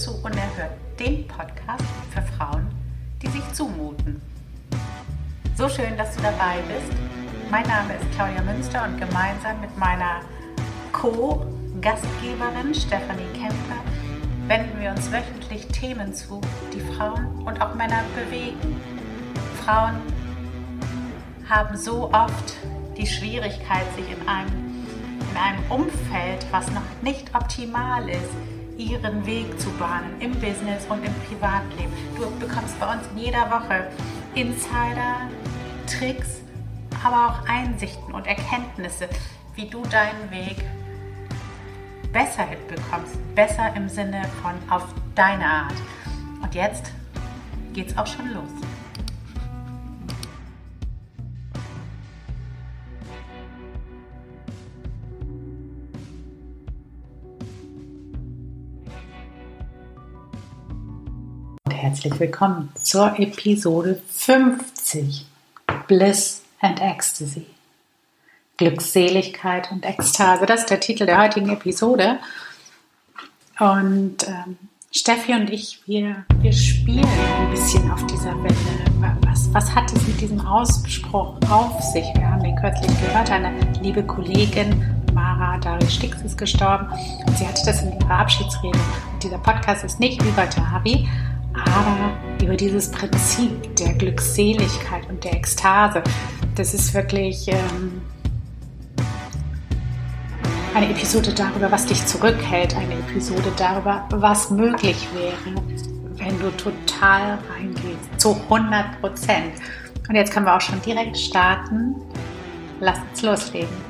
Hallo 0.00 0.12
und 0.12 0.20
zu 0.20 0.24
Unerhört, 0.24 0.72
dem 0.98 1.26
Podcast 1.26 1.84
für 2.10 2.22
Frauen, 2.22 2.66
die 3.22 3.28
sich 3.28 3.42
zumuten. 3.52 4.20
So 5.56 5.68
schön, 5.68 5.96
dass 5.96 6.14
du 6.16 6.22
dabei 6.22 6.58
bist. 6.68 6.92
Mein 7.50 7.66
Name 7.66 7.94
ist 7.94 8.10
Claudia 8.14 8.42
Münster 8.42 8.84
und 8.84 8.98
gemeinsam 8.98 9.60
mit 9.60 9.76
meiner 9.76 10.20
Co-Gastgeberin 10.92 12.74
Stefanie 12.74 13.26
Kemper 13.34 13.82
wenden 14.46 14.80
wir 14.80 14.90
uns 14.90 15.10
wöchentlich 15.12 15.66
Themen 15.68 16.14
zu, 16.14 16.40
die 16.72 16.80
Frauen 16.80 17.42
und 17.44 17.60
auch 17.60 17.74
Männer 17.74 18.02
bewegen. 18.14 18.80
Frauen 19.64 19.96
haben 21.48 21.76
so 21.76 22.12
oft 22.12 22.54
die 22.96 23.06
Schwierigkeit, 23.06 23.84
sich 23.96 24.10
in 24.10 24.28
einem 24.28 24.70
in 25.30 25.36
einem 25.36 25.62
Umfeld, 25.70 26.46
was 26.50 26.70
noch 26.70 26.82
nicht 27.02 27.34
optimal 27.34 28.08
ist, 28.08 28.30
ihren 28.80 29.26
Weg 29.26 29.60
zu 29.60 29.70
bahnen 29.72 30.20
im 30.20 30.32
Business 30.32 30.86
und 30.88 31.04
im 31.04 31.12
Privatleben. 31.28 31.92
Du 32.16 32.30
bekommst 32.38 32.78
bei 32.80 32.92
uns 32.92 33.02
in 33.12 33.18
jeder 33.18 33.50
Woche 33.50 33.90
Insider, 34.34 35.28
Tricks, 35.86 36.40
aber 37.04 37.28
auch 37.28 37.48
Einsichten 37.48 38.14
und 38.14 38.26
Erkenntnisse, 38.26 39.08
wie 39.54 39.66
du 39.66 39.82
deinen 39.82 40.30
Weg 40.30 40.64
besser 42.12 42.44
hinbekommst. 42.44 43.18
Besser 43.34 43.74
im 43.76 43.88
Sinne 43.88 44.22
von 44.42 44.54
auf 44.70 44.86
deine 45.14 45.44
Art. 45.44 45.74
Und 46.42 46.54
jetzt 46.54 46.92
geht's 47.72 47.96
auch 47.96 48.06
schon 48.06 48.32
los. 48.32 48.69
Herzlich 61.90 62.20
willkommen 62.20 62.72
zur 62.76 63.18
Episode 63.18 64.00
50 64.10 65.26
Bliss 65.88 66.40
and 66.60 66.80
Ecstasy. 66.80 67.46
Glückseligkeit 68.58 69.72
und 69.72 69.84
Ekstase, 69.84 70.46
das 70.46 70.60
ist 70.60 70.70
der 70.70 70.78
Titel 70.78 71.04
der 71.04 71.20
heutigen 71.20 71.50
Episode. 71.50 72.20
Und 73.58 74.18
ähm, 74.28 74.56
Steffi 74.92 75.32
und 75.32 75.50
ich, 75.50 75.82
wir, 75.86 76.24
wir 76.38 76.52
spielen 76.52 77.04
ein 77.04 77.50
bisschen 77.50 77.90
auf 77.90 78.06
dieser 78.06 78.40
Welle. 78.40 79.16
Was, 79.22 79.52
was 79.52 79.74
hat 79.74 79.92
es 79.92 80.06
mit 80.06 80.20
diesem 80.20 80.46
Ausspruch 80.46 81.40
auf 81.50 81.82
sich? 81.92 82.04
Wir 82.14 82.30
haben 82.30 82.44
ihn 82.44 82.54
kürzlich 82.54 83.00
gehört. 83.00 83.32
Eine 83.32 83.52
liebe 83.82 84.04
Kollegin, 84.04 84.80
Mara 85.12 85.58
Dari 85.58 85.90
Stix, 85.90 86.22
ist 86.22 86.38
gestorben. 86.38 86.86
Und 87.26 87.36
sie 87.36 87.44
hatte 87.44 87.62
das 87.66 87.82
in 87.82 87.98
ihrer 87.98 88.20
Abschiedsrede. 88.20 88.78
Und 89.12 89.24
dieser 89.24 89.38
Podcast 89.38 89.82
ist 89.82 89.98
nicht 89.98 90.22
über 90.22 90.46
Dari, 90.46 91.08
aber 91.54 92.12
über 92.42 92.56
dieses 92.56 92.90
Prinzip 92.90 93.76
der 93.76 93.94
Glückseligkeit 93.94 95.08
und 95.08 95.22
der 95.24 95.34
Ekstase. 95.34 96.02
Das 96.54 96.74
ist 96.74 96.94
wirklich 96.94 97.48
ähm, 97.48 98.00
eine 100.74 100.90
Episode 100.90 101.32
darüber, 101.34 101.70
was 101.70 101.86
dich 101.86 102.04
zurückhält, 102.06 102.76
eine 102.76 102.94
Episode 102.94 103.52
darüber, 103.56 104.06
was 104.10 104.50
möglich 104.50 105.08
wäre, 105.14 105.62
wenn 106.16 106.38
du 106.38 106.50
total 106.56 107.38
reingehst, 107.52 108.20
zu 108.20 108.34
100 108.48 109.00
Prozent. 109.00 109.52
Und 110.08 110.14
jetzt 110.14 110.32
können 110.32 110.46
wir 110.46 110.56
auch 110.56 110.60
schon 110.60 110.80
direkt 110.82 111.16
starten. 111.16 111.94
Lass 112.80 112.98
uns 113.10 113.22
loslegen. 113.22 113.89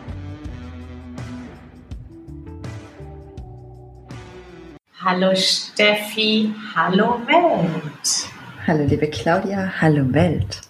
Hallo 5.02 5.34
Steffi, 5.34 6.54
hallo 6.74 7.26
Welt. 7.26 8.28
Hallo 8.66 8.84
liebe 8.84 9.08
Claudia, 9.08 9.72
hallo 9.80 10.04
Welt. 10.12 10.60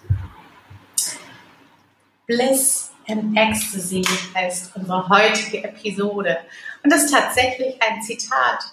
Bliss 2.27 2.93
and 3.09 3.37
Ecstasy 3.37 4.05
heißt 4.33 4.73
unsere 4.77 5.09
heutige 5.09 5.65
Episode. 5.65 6.37
Und 6.81 6.93
das 6.93 7.03
ist 7.03 7.13
tatsächlich 7.13 7.75
ein 7.81 8.01
Zitat 8.01 8.71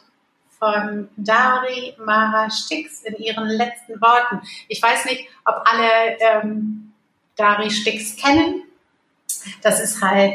von 0.61 1.09
Dari 1.17 1.97
Mara 1.99 2.49
Stix 2.51 3.03
in 3.03 3.17
ihren 3.17 3.49
letzten 3.49 4.01
Worten. 4.01 4.41
Ich 4.69 4.81
weiß 4.81 5.07
nicht, 5.07 5.27
ob 5.45 5.61
alle 5.65 6.21
ähm, 6.21 6.93
Dari 7.35 7.69
Stix 7.73 8.15
kennen. 8.15 8.63
Das 9.63 9.81
ist 9.81 10.01
halt 10.01 10.35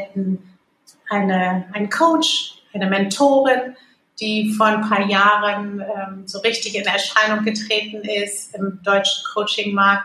eine, 1.08 1.64
ein 1.72 1.88
Coach, 1.88 2.62
eine 2.74 2.90
Mentorin, 2.90 3.74
die 4.20 4.52
vor 4.52 4.66
ein 4.66 4.88
paar 4.88 5.06
Jahren 5.06 5.80
ähm, 5.80 6.26
so 6.26 6.38
richtig 6.40 6.76
in 6.76 6.84
Erscheinung 6.84 7.44
getreten 7.44 8.02
ist 8.02 8.54
im 8.54 8.80
deutschen 8.82 9.24
Coachingmarkt. 9.32 10.04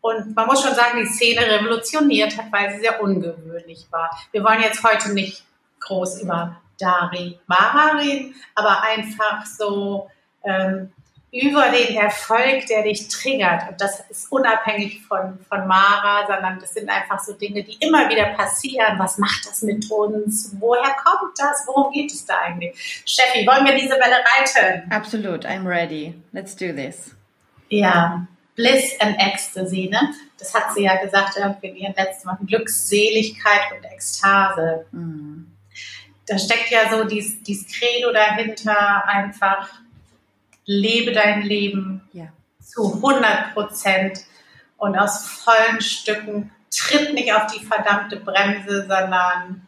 Und 0.00 0.34
man 0.36 0.46
muss 0.46 0.62
schon 0.62 0.74
sagen, 0.74 0.98
die 1.00 1.06
Szene 1.06 1.40
revolutioniert 1.40 2.36
hat, 2.36 2.52
weil 2.52 2.72
sie 2.72 2.80
sehr 2.80 3.02
ungewöhnlich 3.02 3.86
war. 3.90 4.10
Wir 4.30 4.44
wollen 4.44 4.62
jetzt 4.62 4.82
heute 4.84 5.12
nicht 5.12 5.42
groß 5.80 6.22
über 6.22 6.60
Dari 6.78 7.38
Mara 7.46 7.96
reden, 7.98 8.34
aber 8.54 8.82
einfach 8.82 9.44
so 9.44 10.08
ähm, 10.44 10.92
über 11.30 11.68
den 11.68 11.94
Erfolg, 11.96 12.66
der 12.68 12.82
dich 12.82 13.08
triggert. 13.08 13.68
Und 13.68 13.80
das 13.80 14.00
ist 14.08 14.32
unabhängig 14.32 15.02
von, 15.06 15.38
von 15.48 15.66
Mara, 15.66 16.26
sondern 16.26 16.58
das 16.58 16.72
sind 16.72 16.88
einfach 16.88 17.20
so 17.20 17.34
Dinge, 17.34 17.62
die 17.62 17.76
immer 17.80 18.08
wieder 18.08 18.26
passieren. 18.34 18.98
Was 18.98 19.18
macht 19.18 19.46
das 19.46 19.62
mit 19.62 19.90
uns? 19.90 20.54
Woher 20.58 20.94
kommt 21.04 21.38
das? 21.38 21.64
Worum 21.66 21.92
geht 21.92 22.10
es 22.10 22.24
da 22.24 22.38
eigentlich? 22.38 23.02
Steffi, 23.04 23.46
wollen 23.46 23.66
wir 23.66 23.74
diese 23.74 23.94
Welle 23.94 24.24
reiten? 24.64 24.90
Absolut, 24.90 25.44
I'm 25.44 25.66
ready. 25.66 26.14
Let's 26.32 26.56
do 26.56 26.72
this. 26.72 27.14
Ja, 27.68 28.26
Bliss 28.56 28.98
and 29.00 29.16
Ecstasy, 29.20 29.88
ne? 29.90 30.14
Das 30.38 30.54
hat 30.54 30.72
sie 30.74 30.84
ja 30.84 30.96
gesagt 30.96 31.36
irgendwie 31.36 31.68
in 31.68 31.76
ihren 31.76 31.94
letzten 31.94 32.28
Wochen. 32.28 32.46
Glückseligkeit 32.46 33.72
und 33.76 33.84
Ekstase. 33.84 34.86
Mhm. 34.92 35.52
Da 36.26 36.38
steckt 36.38 36.70
ja 36.70 36.90
so 36.90 37.04
dieses, 37.04 37.42
dieses 37.42 37.66
Credo 37.66 38.12
dahinter, 38.12 39.06
einfach 39.06 39.68
lebe 40.68 41.12
dein 41.12 41.42
Leben 41.42 42.02
ja. 42.12 42.26
zu 42.60 42.94
100 42.96 43.54
Prozent 43.54 44.20
und 44.76 44.96
aus 44.96 45.26
vollen 45.26 45.80
Stücken. 45.80 46.52
Tritt 46.70 47.14
nicht 47.14 47.32
auf 47.32 47.46
die 47.46 47.64
verdammte 47.64 48.20
Bremse, 48.20 48.82
sondern 48.82 49.66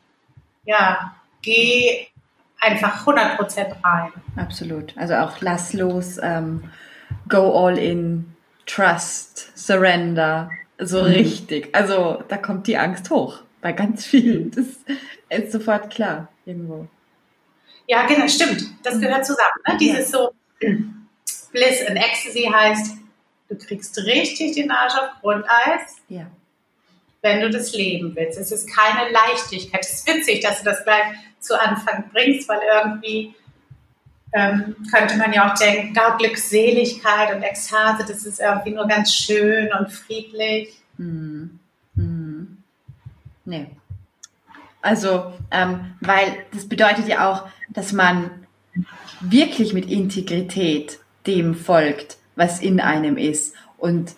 ja, 0.65 1.17
geh 1.41 2.07
einfach 2.61 3.01
100 3.01 3.39
Prozent 3.39 3.75
rein. 3.83 4.13
Absolut. 4.37 4.97
Also 4.99 5.15
auch 5.15 5.41
lass 5.41 5.73
los, 5.73 6.19
ähm, 6.23 6.71
go 7.29 7.67
all 7.67 7.79
in, 7.79 8.37
trust, 8.67 9.59
surrender, 9.59 10.51
so 10.79 11.01
mhm. 11.01 11.07
richtig. 11.07 11.75
Also 11.75 12.23
da 12.29 12.37
kommt 12.37 12.67
die 12.67 12.77
Angst 12.77 13.09
hoch 13.09 13.39
bei 13.63 13.73
ganz 13.73 14.05
vielen. 14.05 14.51
Das 14.51 14.67
ist 15.45 15.53
sofort 15.53 15.91
klar 15.91 16.29
irgendwo. 16.45 16.87
Ja, 17.87 18.07
genau, 18.07 18.29
stimmt. 18.29 18.63
Das 18.83 19.01
gehört 19.01 19.25
zusammen. 19.25 19.61
Ne? 19.67 19.77
Dieses 19.79 20.11
so, 20.11 20.31
Bliss 20.61 21.87
and 21.87 21.97
Ecstasy 21.97 22.51
heißt, 22.53 22.97
du 23.49 23.59
kriegst 23.59 23.97
richtig 23.99 24.55
den 24.55 24.71
Arsch 24.71 24.95
auf 24.95 25.21
Grundeis, 25.21 25.97
ja. 26.09 26.27
wenn 27.23 27.41
du 27.41 27.51
das 27.51 27.75
leben 27.75 28.15
willst. 28.15 28.39
Es 28.39 28.53
ist 28.53 28.69
keine 28.69 29.11
Leichtigkeit. 29.11 29.81
Es 29.81 29.95
ist 29.95 30.07
witzig, 30.07 30.41
dass 30.41 30.59
du 30.59 30.65
das 30.65 30.85
gleich 30.85 31.05
zu 31.41 31.61
Anfang 31.61 32.11
bringst, 32.13 32.49
weil 32.49 32.61
irgendwie 32.73 33.35
ähm, 34.33 34.77
könnte 34.93 35.17
man 35.17 35.33
ja 35.33 35.51
auch 35.51 35.59
denken, 35.59 35.93
da 35.95 36.17
Glückseligkeit 36.17 37.35
und 37.35 37.43
Ekstase, 37.43 38.05
das 38.07 38.25
ist 38.25 38.41
irgendwie 38.41 38.71
nur 38.71 38.87
ganz 38.87 39.15
schön 39.15 39.73
und 39.73 39.91
friedlich. 39.91 40.75
Hm. 40.97 41.59
Hm. 41.97 42.63
Nee. 43.45 43.67
Also, 44.83 45.33
ähm, 45.51 45.97
weil 46.01 46.45
das 46.53 46.69
bedeutet 46.69 47.09
ja 47.09 47.31
auch, 47.31 47.49
dass 47.69 47.93
man 47.93 48.40
wirklich 49.21 49.73
mit 49.73 49.91
Integrität 49.91 50.99
dem 51.27 51.55
folgt, 51.55 52.19
was 52.37 52.61
in 52.61 52.81
einem 52.81 53.17
ist 53.17 53.55
und 53.79 54.15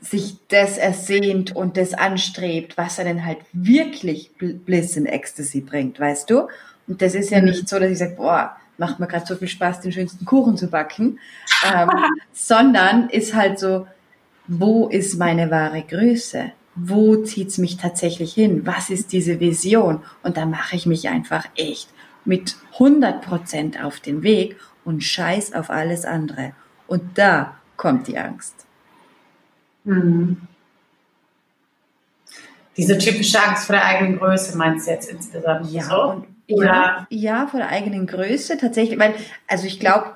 sich 0.00 0.36
das 0.48 0.78
ersehnt 0.78 1.54
und 1.54 1.76
das 1.76 1.94
anstrebt, 1.94 2.76
was 2.76 2.98
einen 2.98 3.24
halt 3.24 3.38
wirklich 3.52 4.32
Bliss 4.38 4.96
in 4.96 5.06
Ecstasy 5.06 5.60
bringt, 5.60 5.98
weißt 5.98 6.30
du? 6.30 6.48
Und 6.86 7.02
das 7.02 7.14
ist 7.14 7.30
ja 7.30 7.40
mhm. 7.40 7.46
nicht 7.46 7.68
so, 7.68 7.78
dass 7.78 7.90
ich 7.90 7.98
sage, 7.98 8.14
boah, 8.16 8.56
macht 8.78 9.00
mir 9.00 9.06
gerade 9.06 9.26
so 9.26 9.36
viel 9.36 9.48
Spaß, 9.48 9.80
den 9.80 9.92
schönsten 9.92 10.24
Kuchen 10.24 10.56
zu 10.56 10.68
backen, 10.68 11.18
ähm, 11.72 11.90
sondern 12.32 13.08
ist 13.08 13.34
halt 13.34 13.58
so, 13.58 13.86
wo 14.46 14.88
ist 14.88 15.18
meine 15.18 15.50
wahre 15.50 15.82
Größe? 15.82 16.52
Wo 16.76 17.16
zieht's 17.16 17.58
mich 17.58 17.78
tatsächlich 17.78 18.34
hin? 18.34 18.66
Was 18.66 18.90
ist 18.90 19.12
diese 19.12 19.40
Vision? 19.40 20.02
Und 20.22 20.36
da 20.36 20.46
mache 20.46 20.76
ich 20.76 20.86
mich 20.86 21.08
einfach 21.08 21.46
echt 21.56 21.88
mit 22.26 22.56
100 22.74 23.22
Prozent 23.22 23.82
auf 23.82 24.00
den 24.00 24.22
Weg 24.22 24.56
und 24.84 25.02
scheiß 25.02 25.52
auf 25.54 25.70
alles 25.70 26.04
andere. 26.04 26.52
Und 26.86 27.18
da 27.18 27.56
kommt 27.76 28.06
die 28.08 28.18
Angst. 28.18 28.66
Mhm. 29.84 30.42
Diese 32.76 32.98
typische 32.98 33.42
Angst 33.42 33.66
vor 33.66 33.74
der 33.74 33.84
eigenen 33.84 34.18
Größe 34.18 34.56
meinst 34.56 34.86
du 34.86 34.90
jetzt 34.90 35.10
insbesondere 35.10 35.66
ja, 35.70 35.82
so? 35.82 36.24
Ja, 36.48 37.06
ja, 37.10 37.46
vor 37.46 37.60
der 37.60 37.70
eigenen 37.70 38.06
Größe 38.06 38.58
tatsächlich, 38.58 38.98
weil, 38.98 39.14
also 39.48 39.66
ich 39.66 39.80
glaube, 39.80 40.12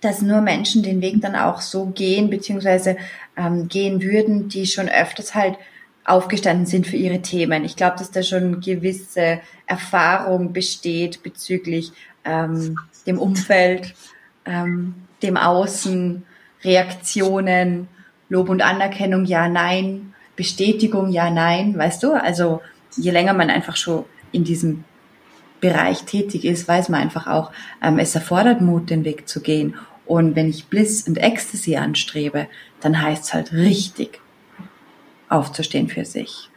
dass 0.00 0.20
nur 0.20 0.40
Menschen 0.40 0.82
den 0.82 1.00
Weg 1.00 1.22
dann 1.22 1.36
auch 1.36 1.60
so 1.60 1.86
gehen, 1.86 2.28
beziehungsweise 2.28 2.96
ähm, 3.36 3.68
gehen 3.68 4.02
würden, 4.02 4.48
die 4.48 4.66
schon 4.66 4.88
öfters 4.88 5.34
halt 5.34 5.56
aufgestanden 6.04 6.66
sind 6.66 6.86
für 6.86 6.96
ihre 6.96 7.22
Themen. 7.22 7.64
Ich 7.64 7.76
glaube, 7.76 7.96
dass 7.98 8.10
da 8.10 8.22
schon 8.22 8.60
gewisse 8.60 9.40
Erfahrung 9.66 10.52
besteht 10.52 11.22
bezüglich 11.22 11.92
ähm, 12.24 12.78
dem 13.06 13.18
Umfeld, 13.18 13.94
ähm, 14.44 14.94
dem 15.22 15.36
Außen, 15.36 16.24
Reaktionen, 16.62 17.88
Lob 18.28 18.48
und 18.48 18.62
Anerkennung, 18.62 19.24
ja, 19.24 19.48
nein, 19.48 20.14
Bestätigung, 20.36 21.10
ja, 21.10 21.30
nein, 21.30 21.76
weißt 21.76 22.02
du? 22.02 22.12
Also 22.12 22.60
je 22.96 23.10
länger 23.10 23.32
man 23.32 23.50
einfach 23.50 23.76
schon 23.76 24.04
in 24.32 24.44
diesem 24.44 24.84
Bereich 25.60 26.04
tätig 26.04 26.44
ist, 26.44 26.68
weiß 26.68 26.90
man 26.90 27.00
einfach 27.00 27.26
auch, 27.26 27.50
ähm, 27.82 27.98
es 27.98 28.14
erfordert 28.14 28.60
Mut, 28.60 28.90
den 28.90 29.04
Weg 29.04 29.28
zu 29.28 29.40
gehen. 29.40 29.76
Und 30.04 30.36
wenn 30.36 30.50
ich 30.50 30.66
Bliss 30.66 31.08
und 31.08 31.16
Ecstasy 31.16 31.76
anstrebe, 31.76 32.48
dann 32.80 33.00
heißt 33.00 33.24
es 33.24 33.34
halt 33.34 33.52
richtig 33.52 34.20
aufzustehen 35.34 35.88
für 35.88 36.04
sich. 36.04 36.50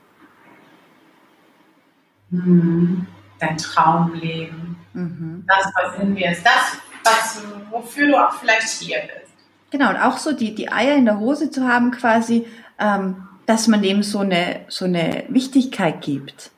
Mhm. 2.29 3.07
Dein 3.39 3.57
Traumleben. 3.57 4.75
Mhm. 4.93 5.43
Das, 5.47 5.71
was 5.75 5.99
in 6.01 6.13
mir 6.13 6.31
ist. 6.31 6.45
Das, 6.45 6.77
was, 7.03 7.41
wofür 7.69 8.07
du 8.07 8.15
auch 8.15 8.33
vielleicht 8.33 8.67
hier 8.67 8.99
bist. 9.01 9.33
Genau, 9.69 9.89
und 9.89 9.97
auch 9.97 10.17
so 10.17 10.31
die, 10.31 10.55
die 10.55 10.71
Eier 10.71 10.95
in 10.95 11.05
der 11.05 11.19
Hose 11.19 11.51
zu 11.51 11.67
haben, 11.67 11.91
quasi, 11.91 12.47
ähm, 12.79 13.27
dass 13.45 13.67
man 13.67 13.81
dem 13.81 14.03
so 14.03 14.19
eine, 14.19 14.61
so 14.69 14.85
eine 14.85 15.25
Wichtigkeit 15.29 16.01
gibt. 16.01 16.51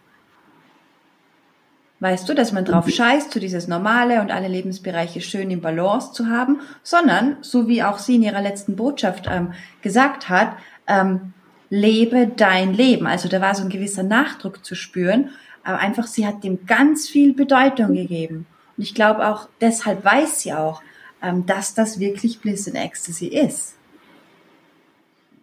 Weißt 2.01 2.29
du, 2.29 2.33
dass 2.33 2.53
man 2.53 2.63
drauf 2.63 2.89
scheißt, 2.89 3.33
so 3.33 3.41
dieses 3.41 3.67
Normale 3.67 4.21
und 4.21 4.31
alle 4.31 4.47
Lebensbereiche 4.47 5.19
schön 5.19 5.51
im 5.51 5.59
Balance 5.59 6.13
zu 6.13 6.27
haben, 6.27 6.61
sondern, 6.81 7.37
so 7.41 7.67
wie 7.67 7.83
auch 7.83 7.97
sie 7.97 8.15
in 8.15 8.23
ihrer 8.23 8.41
letzten 8.41 8.77
Botschaft 8.77 9.27
ähm, 9.29 9.53
gesagt 9.81 10.29
hat, 10.29 10.53
ähm, 10.87 11.33
lebe 11.69 12.27
dein 12.27 12.73
Leben. 12.73 13.07
Also 13.07 13.29
da 13.29 13.41
war 13.41 13.55
so 13.55 13.63
ein 13.63 13.69
gewisser 13.69 14.03
Nachdruck 14.03 14.65
zu 14.65 14.75
spüren, 14.75 15.29
aber 15.63 15.79
einfach 15.79 16.07
sie 16.07 16.25
hat 16.25 16.43
dem 16.43 16.65
ganz 16.65 17.07
viel 17.07 17.33
Bedeutung 17.33 17.93
gegeben. 17.93 18.47
Und 18.77 18.83
ich 18.83 18.95
glaube 18.95 19.27
auch, 19.27 19.49
deshalb 19.61 20.03
weiß 20.03 20.41
sie 20.41 20.53
auch, 20.53 20.81
ähm, 21.21 21.45
dass 21.45 21.73
das 21.73 21.99
wirklich 21.99 22.39
Bliss 22.39 22.67
in 22.67 22.75
Ecstasy 22.75 23.27
ist. 23.27 23.75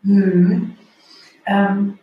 Hm. 0.02 0.76
Ähm, 1.44 1.98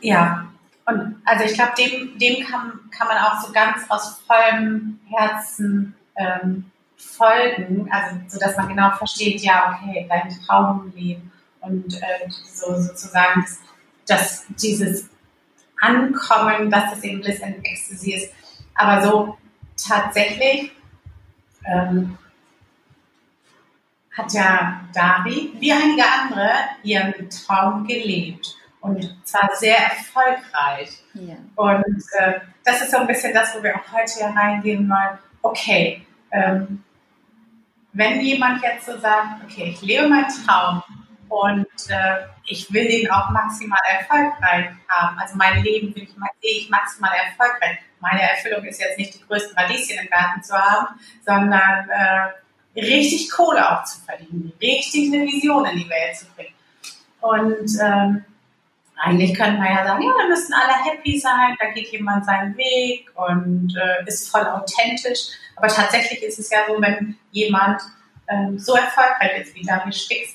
ja, 0.00 0.48
und 0.86 1.20
also 1.24 1.44
ich 1.44 1.54
glaube, 1.54 1.72
dem, 1.78 2.18
dem 2.18 2.44
kann, 2.46 2.80
kann 2.90 3.08
man 3.08 3.18
auch 3.18 3.40
so 3.40 3.52
ganz 3.52 3.82
aus 3.88 4.20
vollem 4.26 5.00
Herzen 5.10 5.94
ähm, 6.16 6.70
folgen, 6.96 7.88
also 7.92 8.16
so 8.26 8.38
dass 8.38 8.56
man 8.56 8.68
genau 8.68 8.90
versteht, 8.92 9.40
ja, 9.40 9.78
okay, 9.80 10.06
dein 10.08 10.30
Traumleben 10.44 11.30
und 11.60 11.94
äh, 11.94 12.28
so 12.52 12.80
sozusagen, 12.80 13.42
dass, 13.42 13.60
dass 14.06 14.46
dieses 14.48 15.08
Ankommen, 15.80 16.70
dass 16.70 16.90
das 16.90 17.02
eben 17.02 17.20
Bliss 17.20 17.42
and 17.42 17.64
Ecstasy 17.64 18.14
ist, 18.14 18.32
aber 18.74 19.02
so 19.02 19.38
tatsächlich 19.76 20.72
ähm, 21.64 22.16
hat 24.12 24.32
ja 24.32 24.80
Dari, 24.92 25.52
wie 25.58 25.72
einige 25.72 26.02
andere, 26.04 26.50
ihren 26.82 27.30
Traum 27.30 27.86
gelebt 27.86 28.56
und 28.80 29.16
zwar 29.24 29.50
sehr 29.54 29.76
erfolgreich. 29.76 30.90
Ja. 31.14 31.36
Und 31.56 32.02
äh, 32.18 32.40
das 32.64 32.82
ist 32.82 32.90
so 32.90 32.98
ein 32.98 33.06
bisschen 33.06 33.34
das, 33.34 33.54
wo 33.54 33.62
wir 33.62 33.76
auch 33.76 33.92
heute 33.92 34.12
hier 34.18 34.26
reingehen 34.26 34.88
wollen. 34.88 35.18
Okay, 35.42 36.06
ähm, 36.30 36.82
wenn 37.92 38.20
jemand 38.20 38.62
jetzt 38.62 38.86
so 38.86 38.98
sagt, 38.98 39.44
okay, 39.44 39.70
ich 39.70 39.82
lebe 39.82 40.08
meinen 40.08 40.28
Traum 40.28 40.82
und 41.28 41.66
äh, 41.88 42.26
ich 42.46 42.72
will 42.72 42.88
den 42.88 43.10
auch 43.10 43.30
maximal 43.30 43.78
erfolgreich 43.88 44.70
haben, 44.88 45.18
also 45.18 45.36
mein 45.36 45.62
Leben 45.62 45.94
will 45.94 46.04
ich, 46.04 46.10
sehe 46.10 46.58
ich 46.58 46.70
maximal 46.70 47.12
erfolgreich. 47.14 47.78
Meine 48.00 48.22
Erfüllung 48.22 48.64
ist 48.64 48.80
jetzt 48.80 48.98
nicht 48.98 49.14
die 49.14 49.26
größten 49.26 49.56
Radieschen 49.56 49.98
im 49.98 50.08
Garten 50.08 50.42
zu 50.42 50.54
haben, 50.54 50.98
sondern 51.24 51.88
äh, 51.90 52.80
richtig 52.80 53.30
Kohle 53.30 53.70
auch 53.70 53.84
zu 53.84 54.00
verdienen, 54.00 54.52
richtig 54.60 55.12
eine 55.12 55.24
Vision 55.24 55.66
in 55.66 55.78
die 55.78 55.88
Welt 55.88 56.16
zu 56.16 56.26
bringen. 56.34 56.54
Und 57.20 57.70
ähm, 57.82 58.24
eigentlich 58.96 59.34
könnte 59.34 59.58
man 59.58 59.74
ja 59.74 59.84
sagen, 59.84 60.02
ja, 60.02 60.12
da 60.18 60.28
müssen 60.28 60.52
alle 60.52 60.84
happy 60.84 61.18
sein, 61.18 61.56
da 61.58 61.70
geht 61.70 61.88
jemand 61.88 62.24
seinen 62.24 62.56
Weg 62.56 63.10
und 63.14 63.74
äh, 63.76 64.06
ist 64.06 64.30
voll 64.30 64.46
authentisch. 64.46 65.28
Aber 65.56 65.68
tatsächlich 65.68 66.22
ist 66.22 66.38
es 66.38 66.50
ja 66.50 66.60
so, 66.66 66.80
wenn 66.80 67.16
jemand 67.30 67.80
ähm, 68.28 68.58
so 68.58 68.74
erfolgreich 68.74 69.40
ist 69.40 69.54
wie 69.54 69.64
David 69.64 69.94
Stix, 69.94 70.34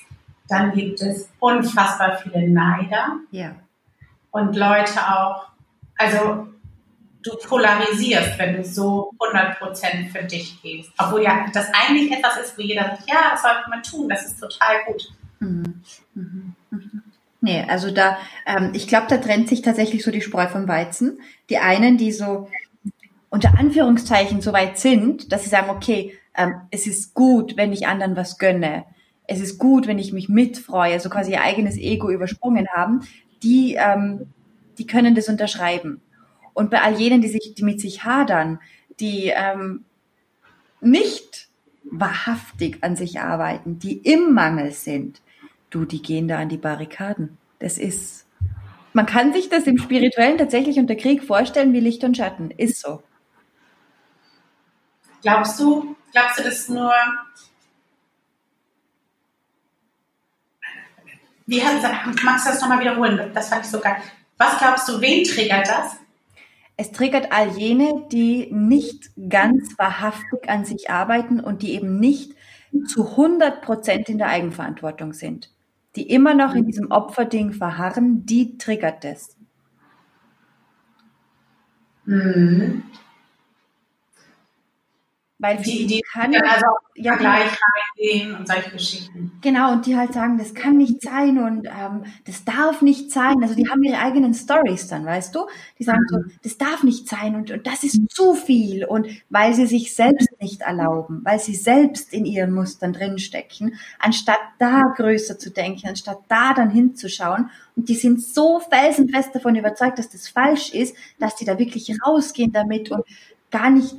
dann 0.54 0.72
gibt 0.72 1.02
es 1.02 1.30
unfassbar 1.40 2.20
viele 2.20 2.48
Neider. 2.48 3.18
Ja. 3.32 3.56
Und 4.32 4.56
Leute 4.56 5.00
auch, 5.00 5.48
also 5.98 6.48
du 7.24 7.38
polarisierst, 7.48 8.38
wenn 8.38 8.58
du 8.58 8.64
so 8.64 9.12
100% 9.18 10.12
für 10.12 10.24
dich 10.24 10.62
gehst. 10.62 10.92
Obwohl 10.98 11.24
ja 11.24 11.46
das 11.54 11.68
eigentlich 11.74 12.12
etwas 12.12 12.38
ist, 12.38 12.58
wo 12.58 12.62
jeder 12.62 12.84
sagt, 12.84 13.10
ja, 13.10 13.32
das 13.32 13.42
sollte 13.42 13.70
man 13.70 13.82
tun, 13.82 14.10
das 14.10 14.26
ist 14.26 14.40
total 14.40 14.84
gut. 14.86 15.12
Mhm. 15.40 15.82
Mhm. 16.14 16.56
Mhm. 16.70 17.04
Nee, 17.42 17.66
also 17.68 17.92
da, 17.92 18.18
ähm, 18.46 18.72
ich 18.74 18.88
glaube, 18.88 19.08
da 19.10 19.18
trennt 19.18 19.50
sich 19.50 19.62
tatsächlich 19.62 20.04
so 20.04 20.12
die 20.12 20.22
Spreu 20.22 20.48
vom 20.48 20.68
Weizen. 20.68 21.20
Die 21.50 21.58
einen, 21.58 21.98
die 21.98 22.12
so 22.12 22.48
unter 23.30 23.58
Anführungszeichen 23.58 24.42
so 24.42 24.54
weit 24.54 24.78
sind, 24.78 25.32
dass 25.32 25.44
sie 25.44 25.50
sagen, 25.50 25.70
okay, 25.70 26.18
ähm, 26.36 26.62
es 26.72 26.88
ist 26.88 27.14
gut, 27.14 27.58
wenn 27.58 27.74
ich 27.74 27.88
anderen 27.88 28.16
was 28.16 28.38
gönne. 28.38 28.86
Es 29.28 29.40
ist 29.40 29.58
gut, 29.58 29.88
wenn 29.88 30.00
ich 30.00 30.14
mich 30.14 30.30
mitfreue, 30.30 31.00
so 31.00 31.10
quasi 31.10 31.32
ihr 31.32 31.42
eigenes 31.42 31.78
Ego 31.78 32.10
übersprungen 32.10 32.68
haben. 32.74 33.02
Die, 33.42 33.76
ähm, 33.76 34.28
die 34.78 34.88
können 34.88 35.16
das 35.16 35.30
unterschreiben. 35.30 36.02
Und 36.54 36.70
bei 36.70 36.82
all 36.82 37.00
jenen, 37.00 37.22
die 37.22 37.30
sich, 37.30 37.54
die 37.56 37.64
mit 37.64 37.82
sich 37.82 38.04
hadern, 38.04 38.60
die 39.00 39.32
ähm, 39.36 39.86
nicht 40.82 41.48
wahrhaftig 41.84 42.78
an 42.82 42.96
sich 42.96 43.20
arbeiten, 43.20 43.80
die 43.80 43.98
im 43.98 44.34
Mangel 44.34 44.72
sind, 44.72 45.22
du, 45.70 45.86
die 45.86 46.02
gehen 46.02 46.28
da 46.28 46.40
an 46.40 46.50
die 46.50 46.58
Barrikaden. 46.58 47.38
Das 47.60 47.78
ist, 47.78 48.26
man 48.94 49.06
kann 49.06 49.34
sich 49.34 49.50
das 49.50 49.66
im 49.68 49.78
Spirituellen 49.78 50.38
tatsächlich 50.38 50.78
unter 50.78 50.96
Krieg 50.96 51.24
vorstellen 51.24 51.74
wie 51.74 51.80
Licht 51.80 52.04
und 52.04 52.18
Schatten. 52.18 52.52
Ist 52.52 52.82
so. 52.82 53.04
Glaubst 55.22 55.60
du, 55.60 55.96
glaubst 56.12 56.40
du 56.40 56.44
das 56.44 56.70
nur, 56.70 56.92
wie 61.46 61.64
hat, 61.64 61.82
magst 62.24 62.46
du 62.46 62.52
das 62.52 62.62
nochmal 62.62 62.80
wiederholen? 62.80 63.32
Das 63.34 63.50
fand 63.50 63.66
ich 63.66 63.72
so 63.72 63.80
geil. 63.80 63.98
Was 64.38 64.58
glaubst 64.58 64.88
du, 64.90 65.02
wen 65.02 65.24
triggert 65.24 65.68
das? 65.68 65.98
Es 66.76 66.92
triggert 66.92 67.32
all 67.32 67.50
jene, 67.50 68.06
die 68.12 68.50
nicht 68.52 69.12
ganz 69.30 69.78
wahrhaftig 69.78 70.50
an 70.50 70.66
sich 70.66 70.90
arbeiten 70.90 71.40
und 71.40 71.62
die 71.62 71.74
eben 71.74 72.00
nicht 72.00 72.34
zu 72.88 73.12
100 73.12 73.62
Prozent 73.62 74.10
in 74.10 74.18
der 74.18 74.30
Eigenverantwortung 74.30 75.14
sind 75.14 75.54
die 75.96 76.10
immer 76.10 76.34
noch 76.34 76.56
in 76.56 76.66
diesem 76.66 76.92
Opferding 76.92 77.54
verharren, 77.54 78.26
die 78.26 78.58
triggert 78.58 79.04
das. 79.04 79.36
Mhm. 82.06 82.84
Weil 85.44 85.58
die, 85.58 85.86
die 85.86 86.02
kann 86.14 86.34
also 86.34 86.68
ja, 86.96 87.18
gleich 87.18 87.52
reingehen 87.52 88.34
und 88.34 88.48
solche 88.48 88.72
Geschichten. 88.72 89.34
Genau, 89.42 89.74
und 89.74 89.86
die 89.86 89.98
halt 89.98 90.14
sagen, 90.14 90.38
das 90.38 90.54
kann 90.54 90.78
nicht 90.78 91.02
sein 91.02 91.38
und 91.38 91.68
ähm, 91.68 92.06
das 92.24 92.46
darf 92.46 92.82
nicht 92.82 93.12
sein. 93.12 93.36
Also 93.42 93.54
die 93.54 93.70
haben 93.70 93.84
ihre 93.84 94.00
eigenen 94.00 94.34
Stories 94.34 94.88
dann, 94.88 95.06
weißt 95.06 95.36
du? 95.36 95.46
Die 95.80 95.84
sagen 95.84 96.00
so, 96.08 96.20
mhm. 96.20 96.32
das 96.44 96.58
darf 96.58 96.84
nicht 96.84 97.10
sein 97.10 97.36
und, 97.36 97.52
und 97.52 97.68
das 97.68 97.84
ist 97.84 98.00
zu 98.10 98.36
viel. 98.36 98.86
Und 98.86 99.08
weil 99.30 99.54
sie 99.54 99.66
sich 99.66 99.94
selbst 99.94 100.30
nicht 100.40 100.62
erlauben, 100.62 101.20
weil 101.26 101.40
sie 101.40 101.56
selbst 101.56 102.14
in 102.14 102.24
ihren 102.24 102.54
Mustern 102.54 102.94
drinstecken, 102.94 103.76
anstatt 104.00 104.40
da 104.60 104.94
größer 104.96 105.38
zu 105.38 105.52
denken, 105.52 105.90
anstatt 105.90 106.20
da 106.30 106.54
dann 106.54 106.70
hinzuschauen. 106.70 107.50
Und 107.76 107.90
die 107.90 107.96
sind 107.96 108.24
so 108.24 108.62
felsenfest 108.62 109.36
davon 109.36 109.58
überzeugt, 109.58 110.00
dass 110.00 110.08
das 110.08 110.30
falsch 110.30 110.74
ist, 110.74 110.96
dass 111.20 111.36
die 111.36 111.44
da 111.44 111.60
wirklich 111.60 111.92
rausgehen 112.06 112.54
damit 112.54 112.92
und 112.92 113.04
gar 113.52 113.70
nicht 113.70 113.94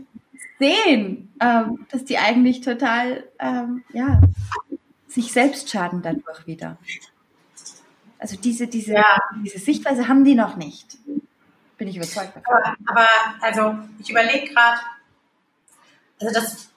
sehen, 0.58 1.34
ähm, 1.40 1.87
dass 1.90 2.04
die 2.04 2.18
eigentlich 2.18 2.61
total, 2.61 3.25
ähm, 3.38 3.84
ja, 3.92 4.20
sich 5.08 5.32
selbst 5.32 5.70
schaden 5.70 6.02
dadurch 6.02 6.46
wieder. 6.46 6.76
Also 8.18 8.37
diese, 8.37 8.66
diese, 8.66 8.94
ja. 8.94 9.18
diese 9.44 9.58
Sichtweise 9.58 10.08
haben 10.08 10.25
die 10.25 10.34
noch 10.34 10.56
nicht. 10.56 10.96
Bin 11.76 11.88
ich 11.88 11.96
überzeugt 11.96 12.37
davon. 12.37 12.44
Aber, 12.54 12.76
aber 12.87 13.08
also 13.40 13.78
ich 13.99 14.11
überlege 14.11 14.52
gerade, 14.52 14.80
also 16.20 16.34
das 16.34 16.70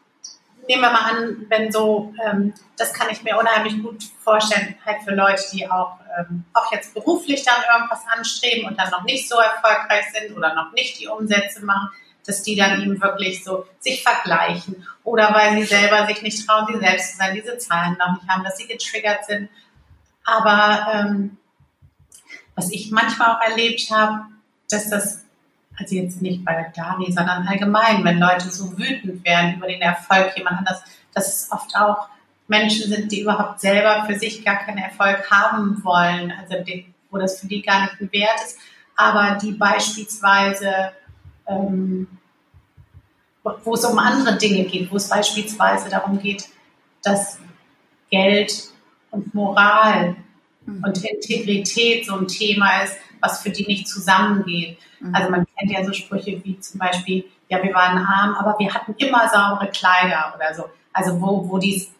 nehmen 0.68 0.82
wir 0.82 0.92
mal 0.92 1.12
an, 1.12 1.46
wenn 1.50 1.72
so, 1.72 2.14
ähm, 2.26 2.54
das 2.76 2.94
kann 2.94 3.08
ich 3.10 3.24
mir 3.24 3.38
unheimlich 3.38 3.82
gut 3.82 4.04
vorstellen, 4.20 4.76
halt 4.86 5.04
für 5.04 5.16
Leute, 5.16 5.42
die 5.54 5.70
auch, 5.70 6.00
ähm, 6.20 6.44
auch 6.54 6.72
jetzt 6.72 6.94
beruflich 6.94 7.44
dann 7.44 7.64
irgendwas 7.74 8.02
anstreben 8.08 8.68
und 8.68 8.78
dann 8.78 8.90
noch 8.90 9.04
nicht 9.04 9.30
so 9.30 9.38
erfolgreich 9.40 10.06
sind 10.14 10.36
oder 10.36 10.54
noch 10.54 10.74
nicht 10.74 11.00
die 11.00 11.08
Umsätze 11.08 11.64
machen 11.64 11.90
dass 12.28 12.44
die 12.44 12.56
dann 12.56 12.82
eben 12.82 13.02
wirklich 13.02 13.44
so 13.44 13.66
sich 13.80 14.04
vergleichen 14.04 14.86
oder 15.04 15.34
weil 15.34 15.56
sie 15.56 15.66
selber 15.66 16.06
sich 16.06 16.22
nicht 16.22 16.46
trauen, 16.46 16.68
sie 16.72 16.80
selbst 16.80 17.12
zu 17.12 17.18
sein, 17.18 17.34
diese 17.34 17.58
Zahlen 17.58 17.98
noch 17.98 18.14
nicht 18.14 18.28
haben, 18.28 18.44
dass 18.44 18.58
sie 18.58 18.68
getriggert 18.68 19.26
sind. 19.26 19.50
Aber 20.26 20.88
ähm, 20.94 21.38
was 22.56 22.72
ich 22.72 22.92
manchmal 22.92 23.36
auch 23.36 23.42
erlebt 23.42 23.90
habe, 23.90 24.26
dass 24.70 24.90
das, 24.90 25.24
also 25.80 25.96
jetzt 25.96 26.22
nicht 26.22 26.44
bei 26.44 26.72
Dari, 26.76 27.12
sondern 27.12 27.48
allgemein, 27.48 28.04
wenn 28.04 28.20
Leute 28.20 28.50
so 28.50 28.78
wütend 28.78 29.24
werden 29.24 29.56
über 29.56 29.68
den 29.68 29.82
Erfolg 29.82 30.36
jemand 30.36 30.60
anders, 30.60 30.84
dass 31.14 31.28
es 31.28 31.52
oft 31.52 31.76
auch 31.76 32.10
Menschen 32.48 32.90
sind, 32.90 33.12
die 33.12 33.22
überhaupt 33.22 33.60
selber 33.60 34.06
für 34.06 34.18
sich 34.18 34.44
gar 34.44 34.58
keinen 34.58 34.80
Erfolg 34.80 35.30
haben 35.32 35.84
wollen, 35.84 36.34
also 36.40 36.64
die, 36.64 36.94
wo 37.10 37.18
das 37.18 37.40
für 37.40 37.48
die 37.48 37.62
gar 37.62 37.84
nicht 37.84 38.02
ein 38.02 38.12
Wert 38.12 38.42
ist, 38.44 38.58
aber 38.96 39.38
die 39.42 39.52
beispielsweise, 39.52 40.92
ähm, 41.48 42.08
wo 43.64 43.74
es 43.74 43.86
um 43.86 43.98
andere 43.98 44.38
Dinge 44.38 44.66
geht, 44.66 44.92
wo 44.92 44.98
es 44.98 45.10
beispielsweise 45.10 45.90
darum 45.90 46.20
geht, 46.20 46.50
dass 47.04 47.40
Geld 48.10 48.72
und 49.12 49.34
Moral 49.34 50.16
mhm. 50.66 50.84
und 50.84 51.04
Integrität 51.04 52.06
so 52.06 52.16
ein 52.16 52.28
Thema 52.28 52.84
ist, 52.84 52.98
was 53.22 53.42
für 53.42 53.50
die 53.50 53.66
nicht 53.66 53.88
zusammengeht. 53.88 54.78
Mhm. 55.00 55.16
Also 55.16 55.30
man 55.30 55.46
kennt 55.58 55.72
ja 55.72 55.84
so 55.84 55.94
Sprüche 55.94 56.42
wie 56.44 56.60
zum 56.60 56.80
Beispiel, 56.80 57.26
ja, 57.50 57.64
wir 57.64 57.74
waren 57.74 57.98
arm, 57.98 58.36
aber 58.36 58.60
wir 58.60 58.74
hatten 58.74 58.94
immer 58.98 59.30
saubere 59.30 59.70
Kleider 59.70 60.34
oder 60.36 60.54
so. 60.54 60.70
Also 60.92 61.20
wo, 61.22 61.50
wo 61.50 61.58
dies 61.58 61.92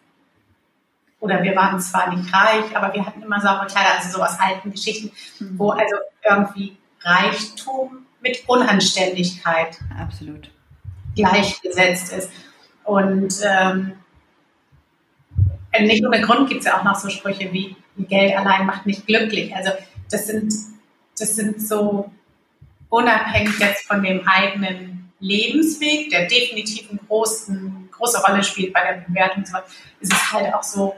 oder 1.20 1.42
wir 1.42 1.56
waren 1.56 1.80
zwar 1.80 2.14
nicht 2.14 2.32
reich, 2.32 2.76
aber 2.76 2.94
wir 2.94 3.06
hatten 3.06 3.24
immer 3.24 3.42
saubere 3.42 3.68
Kleider, 3.68 3.96
also 3.96 4.18
so 4.18 4.24
aus 4.24 4.40
alten 4.40 4.72
Geschichten, 4.72 5.12
mhm. 5.40 5.58
wo 5.58 5.72
also 5.72 5.96
irgendwie 6.24 6.78
Reichtum 7.02 8.07
mit 8.28 8.44
Unanständigkeit 8.48 9.78
Absolut. 10.00 10.50
gleichgesetzt 11.16 12.14
ist. 12.14 12.30
Und 12.84 13.34
ähm, 13.44 13.94
nicht 15.80 16.06
ohne 16.06 16.22
Grund 16.22 16.50
gibt 16.50 16.62
es 16.62 16.66
ja 16.66 16.80
auch 16.80 16.84
noch 16.84 16.96
so 16.96 17.10
Sprüche 17.10 17.52
wie 17.52 17.76
Geld 17.98 18.36
allein 18.38 18.66
macht 18.66 18.86
nicht 18.86 19.06
glücklich. 19.08 19.56
Also 19.56 19.72
das 20.12 20.28
sind, 20.28 20.54
das 21.18 21.36
sind 21.36 21.62
so 21.62 22.12
unabhängig 22.90 23.58
jetzt 23.60 23.88
von 23.88 24.04
dem 24.04 24.28
eigenen 24.28 25.12
Lebensweg, 25.20 26.10
der 26.10 26.28
definitiv 26.28 26.90
eine 26.90 27.00
großen, 27.08 27.90
große 27.92 28.22
Rolle 28.22 28.44
spielt 28.44 28.74
bei 28.74 28.82
der 28.84 29.02
Bewertung, 29.08 29.44
ist 30.00 30.14
es 30.14 30.32
halt 30.32 30.54
auch 30.54 30.64
so, 30.64 30.96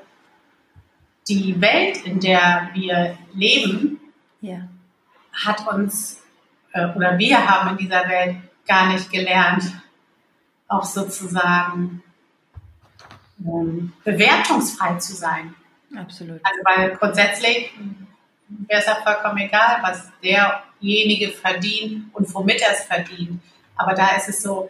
die 1.28 1.62
Welt, 1.62 2.06
in 2.06 2.20
der 2.20 2.70
wir 2.74 3.18
leben, 3.34 4.00
ja. 4.42 4.68
hat 5.32 5.66
uns 5.72 6.20
äh, 6.74 6.88
oder 6.96 7.18
wir 7.18 7.48
haben 7.48 7.72
in 7.72 7.78
dieser 7.78 8.08
Welt 8.08 8.38
gar 8.68 8.92
nicht 8.92 9.12
gelernt, 9.12 9.64
auch 10.68 10.84
sozusagen 10.84 12.04
ähm, 13.46 13.94
bewertungsfrei 14.04 14.96
zu 14.98 15.16
sein. 15.16 15.56
Absolut. 15.96 16.40
Also 16.44 16.60
weil 16.64 16.96
grundsätzlich 16.96 17.72
wäre 18.48 18.80
es 18.80 18.86
ja 18.86 18.96
vollkommen 19.04 19.40
egal, 19.40 19.80
was 19.82 20.12
derjenige 20.24 21.32
verdient 21.32 22.14
und 22.14 22.34
womit 22.34 22.62
er 22.62 22.74
es 22.74 22.84
verdient. 22.84 23.42
Aber 23.76 23.94
da 23.94 24.16
ist 24.16 24.30
es 24.30 24.44
so, 24.44 24.70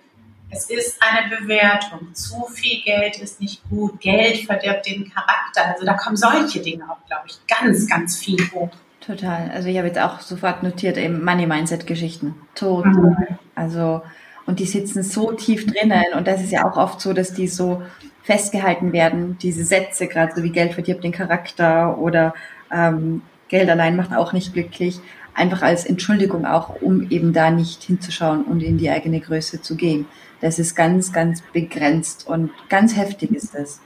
es 0.51 0.69
ist 0.69 1.01
eine 1.01 1.35
Bewertung. 1.35 2.13
Zu 2.13 2.45
viel 2.45 2.81
Geld 2.83 3.17
ist 3.19 3.39
nicht 3.39 3.61
gut. 3.69 3.99
Geld 3.99 4.45
verdirbt 4.45 4.85
den 4.85 5.11
Charakter. 5.11 5.73
Also 5.73 5.85
da 5.85 5.93
kommen 5.93 6.15
solche 6.15 6.61
Dinge 6.61 6.89
auch, 6.89 7.05
glaube 7.05 7.27
ich, 7.27 7.37
ganz, 7.47 7.87
ganz 7.87 8.17
viel 8.17 8.39
hoch. 8.51 8.71
Total. 9.09 9.49
Also 9.49 9.69
ich 9.69 9.77
habe 9.77 9.87
jetzt 9.87 9.99
auch 9.99 10.19
sofort 10.19 10.61
notiert 10.61 10.95
eben 10.95 11.25
Money 11.25 11.47
Mindset 11.47 11.87
Geschichten. 11.87 12.35
Total. 12.53 12.93
Mhm. 12.93 13.15
Also 13.55 14.03
und 14.45 14.59
die 14.59 14.67
sitzen 14.67 15.01
so 15.01 15.31
tief 15.31 15.65
drinnen 15.65 16.13
und 16.15 16.27
das 16.27 16.43
ist 16.43 16.51
ja 16.51 16.69
auch 16.69 16.77
oft 16.77 17.01
so, 17.01 17.11
dass 17.13 17.33
die 17.33 17.47
so 17.47 17.81
festgehalten 18.21 18.93
werden, 18.93 19.39
diese 19.41 19.63
Sätze, 19.63 20.05
gerade 20.05 20.35
so 20.35 20.43
wie 20.43 20.51
Geld 20.51 20.75
verdirbt 20.75 21.03
den 21.03 21.11
Charakter 21.11 21.97
oder 21.97 22.35
ähm, 22.71 23.23
Geld 23.47 23.67
allein 23.67 23.95
macht 23.95 24.13
auch 24.13 24.31
nicht 24.31 24.53
glücklich, 24.53 24.99
einfach 25.33 25.63
als 25.63 25.85
Entschuldigung 25.85 26.45
auch, 26.45 26.79
um 26.79 27.09
eben 27.09 27.33
da 27.33 27.49
nicht 27.49 27.81
hinzuschauen 27.81 28.43
und 28.43 28.61
in 28.61 28.77
die 28.77 28.91
eigene 28.91 29.19
Größe 29.21 29.63
zu 29.63 29.75
gehen. 29.75 30.05
Das 30.39 30.59
ist 30.59 30.75
ganz, 30.75 31.11
ganz 31.11 31.41
begrenzt 31.51 32.27
und 32.27 32.51
ganz 32.69 32.95
heftig 32.95 33.31
ist 33.31 33.55
das. 33.55 33.81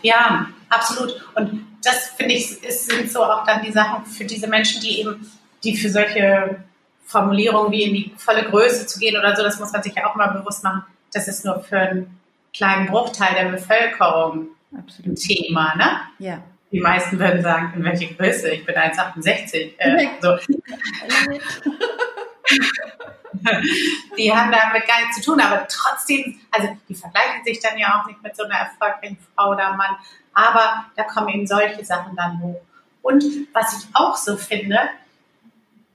Ja, 0.00 0.46
absolut. 0.72 1.22
Und 1.34 1.66
das 1.82 2.08
finde 2.16 2.34
ich, 2.34 2.62
ist, 2.62 2.90
sind 2.90 3.10
so 3.10 3.22
auch 3.24 3.44
dann 3.44 3.62
die 3.62 3.72
Sachen 3.72 4.04
für 4.06 4.24
diese 4.24 4.46
Menschen, 4.46 4.80
die 4.80 5.00
eben, 5.00 5.30
die 5.64 5.76
für 5.76 5.90
solche 5.90 6.64
Formulierungen 7.06 7.70
wie 7.72 7.82
in 7.82 7.94
die 7.94 8.12
volle 8.16 8.44
Größe 8.44 8.86
zu 8.86 8.98
gehen 8.98 9.16
oder 9.16 9.36
so, 9.36 9.42
das 9.42 9.60
muss 9.60 9.72
man 9.72 9.82
sich 9.82 9.94
ja 9.94 10.10
auch 10.10 10.14
mal 10.14 10.28
bewusst 10.28 10.64
machen. 10.64 10.84
Das 11.12 11.28
ist 11.28 11.44
nur 11.44 11.60
für 11.60 11.78
einen 11.78 12.18
kleinen 12.54 12.86
Bruchteil 12.86 13.34
der 13.34 13.50
Bevölkerung 13.50 14.48
Absolut. 14.76 15.12
ein 15.12 15.16
Thema, 15.16 15.74
ne? 15.76 16.00
Ja. 16.18 16.42
Die 16.70 16.80
meisten 16.80 17.18
würden 17.18 17.42
sagen, 17.42 17.74
in 17.76 17.84
welche 17.84 18.14
Größe? 18.14 18.48
Ich 18.50 18.64
bin 18.64 18.74
1,68. 18.74 19.72
Äh, 19.76 20.08
so. 20.22 20.38
die 24.18 24.32
haben 24.32 24.52
damit 24.52 24.86
gar 24.86 25.00
nichts 25.00 25.16
zu 25.16 25.22
tun, 25.22 25.40
aber 25.40 25.66
trotzdem, 25.68 26.40
also 26.50 26.68
die 26.88 26.94
vergleichen 26.94 27.44
sich 27.44 27.60
dann 27.60 27.78
ja 27.78 28.00
auch 28.00 28.06
nicht 28.06 28.22
mit 28.22 28.36
so 28.36 28.44
einer 28.44 28.56
erfolgreichen 28.56 29.18
Frau 29.34 29.50
oder 29.50 29.74
Mann, 29.74 29.96
aber 30.34 30.86
da 30.96 31.04
kommen 31.04 31.28
eben 31.28 31.46
solche 31.46 31.84
Sachen 31.84 32.16
dann 32.16 32.40
hoch. 32.40 32.60
Und 33.02 33.24
was 33.52 33.78
ich 33.78 33.88
auch 33.94 34.16
so 34.16 34.36
finde, 34.36 34.78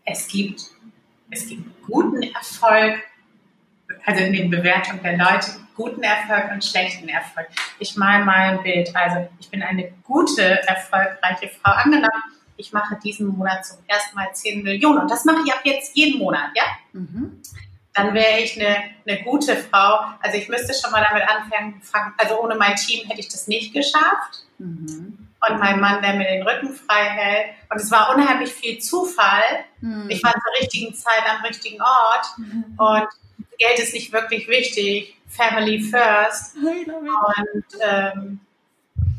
es 0.05 0.27
gibt, 0.27 0.61
es 1.29 1.47
gibt 1.47 1.63
guten 1.85 2.23
Erfolg, 2.23 3.03
also 4.05 4.23
in 4.23 4.33
den 4.33 4.49
Bewertungen 4.49 5.01
der 5.03 5.17
Leute, 5.17 5.51
guten 5.75 6.03
Erfolg 6.03 6.51
und 6.51 6.63
schlechten 6.63 7.07
Erfolg. 7.07 7.47
Ich 7.79 7.95
male 7.95 8.25
mal 8.25 8.35
ein 8.35 8.63
Bild. 8.63 8.93
Also 8.95 9.27
ich 9.39 9.49
bin 9.49 9.61
eine 9.61 9.91
gute, 10.03 10.67
erfolgreiche 10.67 11.49
Frau. 11.49 11.71
Angenommen, 11.71 12.23
ich 12.57 12.73
mache 12.73 12.97
diesen 13.03 13.27
Monat 13.27 13.65
zum 13.65 13.77
ersten 13.87 14.15
Mal 14.15 14.33
10 14.33 14.63
Millionen 14.63 14.99
und 14.99 15.11
das 15.11 15.25
mache 15.25 15.37
ich 15.45 15.53
ab 15.53 15.61
jetzt 15.63 15.95
jeden 15.95 16.19
Monat, 16.19 16.49
ja? 16.55 16.63
Mhm. 16.93 17.41
Dann 17.93 18.13
wäre 18.13 18.39
ich 18.41 18.59
eine, 18.59 18.83
eine 19.07 19.23
gute 19.23 19.55
Frau. 19.55 19.99
Also 20.21 20.37
ich 20.37 20.47
müsste 20.49 20.73
schon 20.73 20.91
mal 20.91 21.05
damit 21.09 21.27
anfangen, 21.27 21.81
also 22.17 22.41
ohne 22.41 22.55
mein 22.55 22.75
Team 22.75 23.07
hätte 23.07 23.19
ich 23.19 23.27
das 23.27 23.47
nicht 23.47 23.73
geschafft. 23.73 24.43
Mhm. 24.59 25.29
Und 25.49 25.59
mein 25.59 25.79
Mann, 25.79 26.01
der 26.01 26.13
mir 26.13 26.27
den 26.27 26.43
Rücken 26.43 26.73
frei 26.73 27.05
hält. 27.05 27.55
Und 27.69 27.77
es 27.77 27.91
war 27.91 28.15
unheimlich 28.15 28.51
viel 28.51 28.79
Zufall. 28.79 29.65
Mhm. 29.81 30.09
Ich 30.09 30.23
war 30.23 30.31
zur 30.31 30.61
richtigen 30.61 30.93
Zeit 30.93 31.23
am 31.27 31.43
richtigen 31.43 31.81
Ort. 31.81 32.25
Mhm. 32.37 32.65
Und 32.77 33.07
Geld 33.57 33.79
ist 33.79 33.93
nicht 33.93 34.11
wirklich 34.11 34.47
wichtig. 34.47 35.15
Family 35.27 35.81
first. 35.81 36.55
Und 36.55 37.65
ähm, 37.81 38.39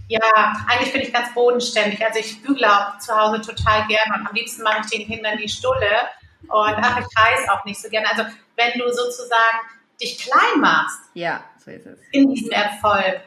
ja, 0.09 0.21
eigentlich 0.67 0.93
bin 0.93 1.03
ich 1.03 1.13
ganz 1.13 1.33
bodenständig. 1.35 2.05
Also 2.05 2.19
ich 2.19 2.43
bügle 2.43 2.67
auch 2.67 2.99
zu 2.99 3.15
Hause 3.15 3.43
total 3.43 3.87
gerne 3.87 4.15
und 4.17 4.27
am 4.27 4.35
liebsten 4.35 4.63
mache 4.63 4.81
ich 4.81 4.91
den 4.91 5.07
Kindern 5.07 5.37
die 5.39 5.49
Stulle. 5.49 6.09
Und 6.43 6.77
ach, 6.77 6.99
ich 6.99 7.07
reise 7.17 7.53
auch 7.53 7.65
nicht 7.65 7.81
so 7.81 7.89
gerne. 7.91 8.11
Also 8.11 8.25
wenn 8.57 8.79
du 8.79 8.91
sozusagen 8.91 9.59
dich 10.01 10.19
klein 10.19 10.61
machst 10.61 11.01
ja, 11.15 11.45
so 11.63 11.71
ist 11.71 11.87
es. 11.87 11.99
in 12.13 12.33
diesem 12.33 12.53
Erfolg 12.53 13.21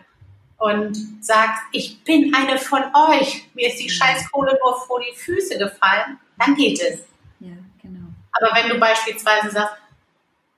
und 0.57 0.95
sagst, 1.23 1.61
ich 1.71 2.03
bin 2.03 2.33
eine 2.33 2.57
von 2.57 2.83
euch, 3.09 3.47
mir 3.53 3.67
ist 3.67 3.79
die 3.79 3.89
Scheißkohle 3.89 4.57
nur 4.63 4.79
vor 4.81 5.01
die 5.01 5.15
Füße 5.15 5.57
gefallen, 5.57 6.19
dann 6.37 6.55
geht 6.55 6.81
es. 6.81 7.01
Ja, 7.39 7.53
genau. 7.81 8.07
Aber 8.31 8.55
wenn 8.55 8.69
du 8.69 8.79
beispielsweise 8.79 9.51
sagst, 9.51 9.75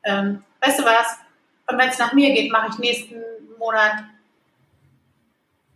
ähm, 0.04 0.44
weißt 0.62 0.80
du 0.80 0.84
was, 0.84 1.18
und 1.68 1.78
wenn 1.78 1.90
es 1.90 1.98
nach 1.98 2.14
mir 2.14 2.34
geht, 2.34 2.52
mache 2.52 2.68
ich 2.70 2.78
nächsten 2.78 3.16
Monat 3.58 4.04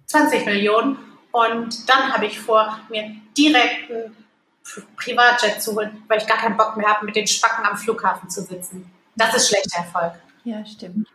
20 0.08 0.46
Millionen 0.46 0.98
und 1.32 1.90
dann 1.90 2.14
habe 2.14 2.26
ich 2.26 2.40
vor, 2.40 2.80
mir 2.90 3.16
direkt 3.38 3.92
einen 3.92 4.16
Privatjet 4.96 5.62
zu 5.62 5.76
holen, 5.76 6.04
weil 6.08 6.20
ich 6.20 6.28
gar 6.28 6.38
keinen 6.38 6.58
Bock 6.58 6.78
mehr 6.78 6.88
habe, 6.88 7.06
mit 7.06 7.16
den 7.16 7.28
Spacken 7.28 7.66
am 7.66 7.78
Flughafen 7.78 8.30
zu 8.30 8.42
sitzen. 8.42 8.90
Das 9.16 9.36
ist 9.36 9.50
schlechter 9.50 9.80
Erfolg. 9.80 10.14
Ja, 10.44 10.66
stimmt. 10.66 11.08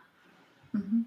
Mhm. 0.71 1.05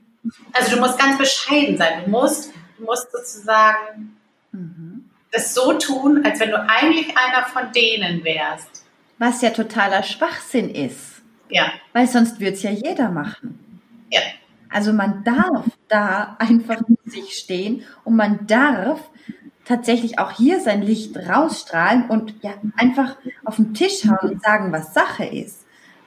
Also 0.53 0.75
du 0.75 0.81
musst 0.81 0.99
ganz 0.99 1.19
bescheiden 1.19 1.77
sein. 1.79 2.05
Du 2.05 2.11
musst, 2.11 2.53
du 2.79 2.85
musst 2.85 3.11
sozusagen 3.13 4.17
mhm. 4.51 5.09
es 5.31 5.55
so 5.55 5.73
tun, 5.75 6.25
als 6.25 6.41
wenn 6.41 6.51
du 6.51 6.61
eigentlich 6.69 7.17
einer 7.17 7.47
von 7.47 7.73
denen 7.73 8.25
wärst. 8.25 8.85
Was 9.19 9.41
ja 9.43 9.51
totaler 9.51 10.03
Schwachsinn 10.03 10.75
ist. 10.75 11.23
Ja. 11.49 11.71
Weil 11.93 12.09
sonst 12.09 12.41
würde 12.41 12.55
es 12.55 12.63
ja 12.63 12.71
jeder 12.71 13.11
machen. 13.11 13.81
Ja. 14.11 14.21
Also 14.71 14.93
man 14.93 15.25
darf 15.25 15.65
da 15.89 16.37
einfach 16.39 16.83
in 16.89 16.99
sich 17.05 17.37
stehen 17.39 17.85
und 18.05 18.17
man 18.17 18.47
darf 18.47 19.01
tatsächlich 19.67 20.19
auch 20.19 20.31
hier 20.31 20.61
sein 20.61 20.81
Licht 20.81 21.17
rausstrahlen 21.17 22.09
und 22.09 22.43
ja 22.43 22.55
einfach 22.77 23.17
auf 23.45 23.57
den 23.57 23.75
Tisch 23.75 24.05
hauen 24.07 24.31
und 24.31 24.43
sagen, 24.43 24.73
was 24.73 24.95
Sache 24.95 25.25
ist. 25.25 25.65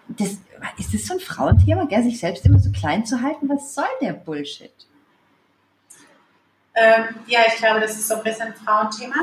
Das, 0.07 0.37
ist 0.77 0.93
das 0.93 1.05
so 1.05 1.13
ein 1.13 1.19
Frauenthema, 1.19 1.85
gell, 1.85 2.03
sich 2.03 2.19
selbst 2.19 2.45
immer 2.45 2.59
so 2.59 2.71
klein 2.71 3.05
zu 3.05 3.21
halten? 3.21 3.47
Was 3.49 3.75
soll 3.75 3.85
der 4.01 4.13
Bullshit? 4.13 4.71
Ähm, 6.73 7.15
ja, 7.27 7.41
ich 7.47 7.55
glaube, 7.55 7.81
das 7.81 7.91
ist 7.91 8.07
so 8.07 8.15
ein 8.15 8.23
bisschen 8.23 8.47
ein 8.47 8.55
Frauenthema. 8.55 9.15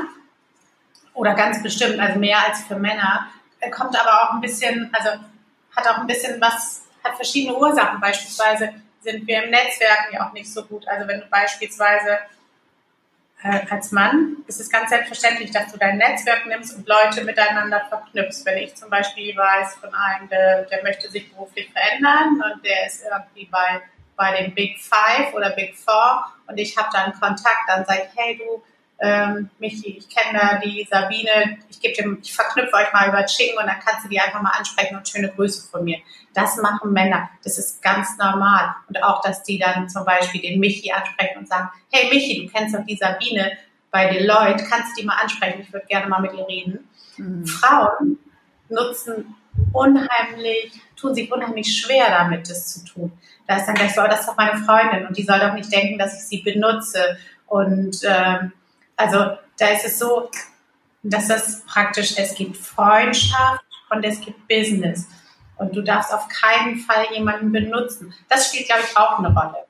Oder 1.13 1.33
ganz 1.33 1.61
bestimmt, 1.63 1.99
also 1.99 2.19
mehr 2.19 2.37
als 2.47 2.61
für 2.61 2.77
Männer. 2.77 3.27
Kommt 3.71 3.99
aber 3.99 4.23
auch 4.23 4.33
ein 4.35 4.41
bisschen, 4.41 4.89
also 4.93 5.19
hat 5.75 5.87
auch 5.87 5.97
ein 5.97 6.07
bisschen 6.07 6.39
was, 6.39 6.83
hat 7.03 7.15
verschiedene 7.15 7.57
Ursachen. 7.57 7.99
Beispielsweise 7.99 8.69
sind 9.01 9.27
wir 9.27 9.43
im 9.43 9.51
Netzwerken 9.51 10.13
ja 10.13 10.27
auch 10.27 10.33
nicht 10.33 10.51
so 10.51 10.63
gut. 10.63 10.87
Also 10.87 11.07
wenn 11.07 11.21
du 11.21 11.27
beispielsweise 11.27 12.19
äh, 13.43 13.61
als 13.69 13.91
Mann 13.91 14.37
ist 14.47 14.59
es 14.59 14.69
ganz 14.69 14.89
selbstverständlich, 14.89 15.51
dass 15.51 15.71
du 15.71 15.77
dein 15.77 15.97
Netzwerk 15.97 16.45
nimmst 16.47 16.75
und 16.75 16.87
Leute 16.87 17.23
miteinander 17.23 17.85
verknüpfst. 17.87 18.45
Wenn 18.45 18.57
ich 18.57 18.75
zum 18.75 18.89
Beispiel 18.89 19.35
weiß 19.35 19.75
von 19.75 19.93
einem, 19.93 20.27
der, 20.29 20.63
der 20.63 20.83
möchte 20.83 21.09
sich 21.09 21.31
beruflich 21.31 21.71
verändern 21.71 22.41
und 22.51 22.65
der 22.65 22.87
ist 22.87 23.03
irgendwie 23.03 23.45
bei, 23.45 23.81
bei 24.15 24.41
den 24.41 24.55
Big 24.55 24.79
Five 24.79 25.33
oder 25.33 25.51
Big 25.51 25.77
Four 25.77 26.25
und 26.47 26.57
ich 26.57 26.75
habe 26.77 26.89
dann 26.91 27.13
Kontakt, 27.13 27.67
dann 27.67 27.85
sage 27.85 28.07
ich, 28.07 28.19
hey 28.19 28.37
du, 28.37 28.63
ähm, 28.99 29.51
Michi, 29.59 29.97
ich 29.97 30.09
kenne 30.09 30.39
da 30.39 30.57
die 30.57 30.87
Sabine, 30.89 31.59
ich 31.69 31.83
ich 31.83 32.33
verknüpfe 32.33 32.73
euch 32.73 32.91
mal 32.91 33.09
über 33.09 33.23
Ching 33.25 33.55
und 33.55 33.67
dann 33.67 33.79
kannst 33.79 34.05
du 34.05 34.09
die 34.09 34.19
einfach 34.19 34.41
mal 34.41 34.57
ansprechen 34.57 34.95
und 34.95 35.07
schöne 35.07 35.29
Grüße 35.29 35.69
von 35.69 35.83
mir. 35.83 35.99
Das 36.37 36.55
machen 36.57 36.93
Männer, 36.93 37.31
das 37.43 37.57
ist 37.57 37.81
ganz 37.81 38.15
normal. 38.19 38.75
Und 38.87 39.03
auch, 39.03 39.23
dass 39.23 39.41
die 39.41 39.57
dann 39.57 39.89
zum 39.89 40.05
Beispiel 40.05 40.39
den 40.39 40.59
Michi 40.59 40.91
ansprechen 40.91 41.39
und 41.39 41.47
sagen, 41.47 41.69
hey 41.89 42.13
Michi, 42.13 42.45
du 42.45 42.53
kennst 42.53 42.75
doch 42.75 42.85
die 42.85 42.95
Sabine 42.95 43.53
bei 43.89 44.07
Deloitte, 44.07 44.63
kannst 44.69 44.91
du 44.91 45.01
die 45.01 45.07
mal 45.07 45.17
ansprechen, 45.19 45.61
ich 45.61 45.73
würde 45.73 45.87
gerne 45.87 46.07
mal 46.07 46.21
mit 46.21 46.33
ihr 46.33 46.47
reden. 46.47 46.87
Mhm. 47.17 47.47
Frauen 47.47 48.19
nutzen 48.69 49.33
unheimlich, 49.73 50.79
tun 50.95 51.15
sich 51.15 51.31
unheimlich 51.31 51.75
schwer 51.75 52.11
damit, 52.11 52.47
das 52.47 52.67
zu 52.67 52.85
tun. 52.85 53.11
Da 53.47 53.55
ist 53.57 53.65
dann 53.65 53.73
gleich 53.73 53.95
so, 53.95 54.01
oh, 54.01 54.07
das 54.07 54.19
ist 54.19 54.29
doch 54.29 54.37
meine 54.37 54.59
Freundin 54.59 55.07
und 55.07 55.17
die 55.17 55.23
soll 55.23 55.39
doch 55.39 55.53
nicht 55.53 55.73
denken, 55.73 55.97
dass 55.97 56.21
ich 56.21 56.27
sie 56.27 56.43
benutze. 56.43 57.17
Und 57.47 57.97
ähm, 58.03 58.51
also 58.95 59.37
da 59.57 59.67
ist 59.69 59.85
es 59.85 59.97
so, 59.97 60.29
dass 61.01 61.29
das 61.29 61.65
praktisch, 61.65 62.13
es 62.15 62.35
gibt 62.35 62.57
Freundschaft 62.57 63.65
und 63.89 64.03
es 64.03 64.21
gibt 64.21 64.47
Business. 64.47 65.07
Und 65.57 65.75
du 65.75 65.81
darfst 65.81 66.13
auf 66.13 66.27
keinen 66.27 66.77
Fall 66.77 67.05
jemanden 67.13 67.51
benutzen. 67.51 68.13
Das 68.29 68.47
spielt, 68.47 68.67
glaube 68.67 68.83
ich, 68.87 68.97
auch 68.97 69.19
eine 69.19 69.29
Rolle. 69.29 69.65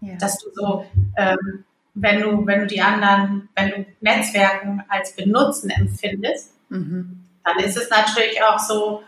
Ja. 0.00 0.16
Dass 0.16 0.38
du 0.38 0.50
so, 0.52 0.86
ähm, 1.16 1.64
wenn 1.94 2.20
du, 2.20 2.46
wenn 2.46 2.60
du 2.60 2.66
die 2.66 2.80
anderen, 2.80 3.48
wenn 3.54 3.70
du 3.70 3.86
Netzwerken 4.00 4.84
als 4.88 5.14
Benutzen 5.14 5.70
empfindest, 5.70 6.54
mhm. 6.68 7.24
dann 7.44 7.58
ist 7.64 7.76
es 7.76 7.90
natürlich 7.90 8.42
auch 8.42 8.58
so, 8.58 9.02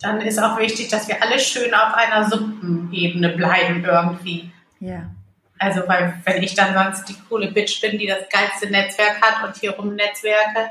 dann 0.00 0.20
ist 0.20 0.38
auch 0.38 0.58
wichtig, 0.58 0.88
dass 0.88 1.08
wir 1.08 1.22
alle 1.22 1.38
schön 1.38 1.74
auf 1.74 1.94
einer 1.94 2.28
Suppenebene 2.28 3.30
bleiben 3.30 3.84
irgendwie. 3.84 4.50
Ja. 4.80 5.10
Also, 5.58 5.82
weil 5.88 6.20
wenn 6.24 6.42
ich 6.42 6.54
dann 6.54 6.72
sonst 6.72 7.08
die 7.08 7.16
coole 7.28 7.50
Bitch 7.50 7.80
bin, 7.80 7.98
die 7.98 8.06
das 8.06 8.28
geilste 8.30 8.70
Netzwerk 8.70 9.20
hat 9.20 9.44
und 9.44 9.56
hier 9.56 9.72
rum 9.72 9.96
Netzwerke, 9.96 10.70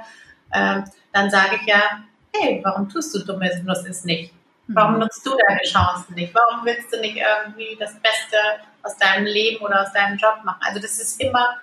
äh, 0.52 0.82
dann 1.12 1.30
sage 1.30 1.58
ich 1.60 1.68
ja, 1.68 2.04
hey, 2.36 2.62
warum 2.64 2.90
tust 2.90 3.14
du 3.16 3.20
dummes 3.20 3.64
Nutzt 3.64 4.06
nicht? 4.06 4.34
Warum 4.68 4.96
mhm. 4.96 5.00
nutzt 5.00 5.26
du 5.26 5.32
deine 5.48 5.62
Chancen 5.62 6.14
nicht? 6.16 6.34
Warum 6.34 6.66
willst 6.66 6.92
du 6.92 7.00
nicht 7.00 7.18
irgendwie 7.18 7.78
das 7.80 7.94
Beste 7.94 8.38
aus 8.84 8.98
deinem 8.98 9.26
Leben 9.26 9.64
oder 9.64 9.82
aus 9.82 9.94
deinem 9.94 10.18
Job 10.18 10.40
machen? 10.44 10.60
Also 10.62 10.80
das 10.80 11.00
ist 11.00 11.22
immer, 11.22 11.58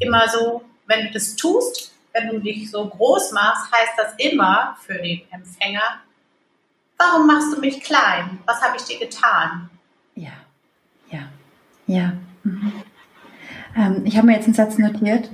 immer 0.00 0.28
so, 0.28 0.62
wenn 0.86 1.06
du 1.06 1.12
das 1.12 1.36
tust, 1.36 1.92
wenn 2.12 2.28
du 2.28 2.40
dich 2.40 2.70
so 2.70 2.88
groß 2.88 3.32
machst, 3.32 3.70
heißt 3.72 3.92
das 3.96 4.14
immer 4.18 4.76
für 4.84 4.94
den 4.94 5.22
Empfänger, 5.30 6.00
warum 6.96 7.26
machst 7.26 7.54
du 7.54 7.60
mich 7.60 7.80
klein? 7.80 8.38
Was 8.44 8.60
habe 8.60 8.76
ich 8.76 8.84
dir 8.84 8.98
getan? 8.98 9.70
Ja, 10.16 10.32
ja, 11.10 11.28
ja. 11.86 12.12
Mhm. 12.42 12.82
Ähm, 13.76 14.02
ich 14.04 14.16
habe 14.16 14.26
mir 14.26 14.34
jetzt 14.34 14.46
einen 14.46 14.54
Satz 14.54 14.78
notiert. 14.78 15.30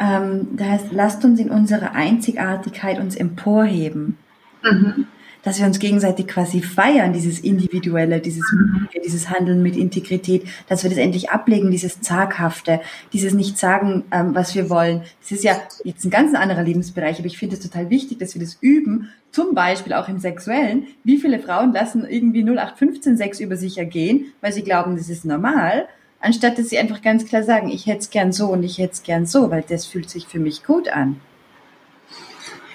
Ähm, 0.00 0.48
da 0.56 0.64
heißt, 0.64 0.86
lasst 0.92 1.24
uns 1.24 1.38
in 1.38 1.50
unserer 1.50 1.94
Einzigartigkeit 1.94 2.98
uns 2.98 3.14
emporheben. 3.14 4.16
Mhm. 4.62 5.06
Dass 5.42 5.58
wir 5.58 5.66
uns 5.66 5.78
gegenseitig 5.78 6.26
quasi 6.26 6.60
feiern, 6.60 7.14
dieses 7.14 7.40
Individuelle, 7.40 8.20
dieses, 8.20 8.44
mhm. 8.52 8.88
dieses 9.04 9.30
Handeln 9.30 9.62
mit 9.62 9.76
Integrität, 9.76 10.44
dass 10.68 10.82
wir 10.82 10.90
das 10.90 10.98
endlich 10.98 11.30
ablegen, 11.30 11.70
dieses 11.70 12.00
Zaghafte, 12.00 12.80
dieses 13.12 13.32
nicht 13.34 13.58
sagen, 13.58 14.04
ähm, 14.10 14.34
was 14.34 14.54
wir 14.54 14.68
wollen. 14.68 15.02
Das 15.20 15.32
ist 15.32 15.44
ja 15.44 15.56
jetzt 15.84 16.04
ein 16.04 16.10
ganz 16.10 16.34
anderer 16.34 16.62
Lebensbereich, 16.62 17.18
aber 17.18 17.26
ich 17.26 17.38
finde 17.38 17.56
es 17.56 17.62
total 17.62 17.90
wichtig, 17.90 18.18
dass 18.18 18.34
wir 18.34 18.40
das 18.40 18.58
üben, 18.60 19.10
zum 19.32 19.54
Beispiel 19.54 19.92
auch 19.92 20.08
im 20.08 20.18
Sexuellen. 20.18 20.86
Wie 21.04 21.18
viele 21.18 21.38
Frauen 21.38 21.72
lassen 21.72 22.06
irgendwie 22.06 22.42
0815 22.42 23.16
Sex 23.16 23.40
über 23.40 23.56
sich 23.56 23.78
ergehen, 23.78 24.32
weil 24.40 24.52
sie 24.52 24.62
glauben, 24.62 24.96
das 24.96 25.08
ist 25.08 25.24
normal 25.24 25.86
anstatt 26.20 26.58
dass 26.58 26.68
sie 26.68 26.78
einfach 26.78 27.02
ganz 27.02 27.26
klar 27.26 27.42
sagen, 27.42 27.68
ich 27.68 27.86
hätte 27.86 28.00
es 28.00 28.10
gern 28.10 28.32
so 28.32 28.48
und 28.48 28.62
ich 28.62 28.78
hätte 28.78 28.92
es 28.92 29.02
gern 29.02 29.26
so, 29.26 29.50
weil 29.50 29.62
das 29.62 29.86
fühlt 29.86 30.08
sich 30.08 30.26
für 30.26 30.38
mich 30.38 30.64
gut 30.64 30.88
an. 30.88 31.20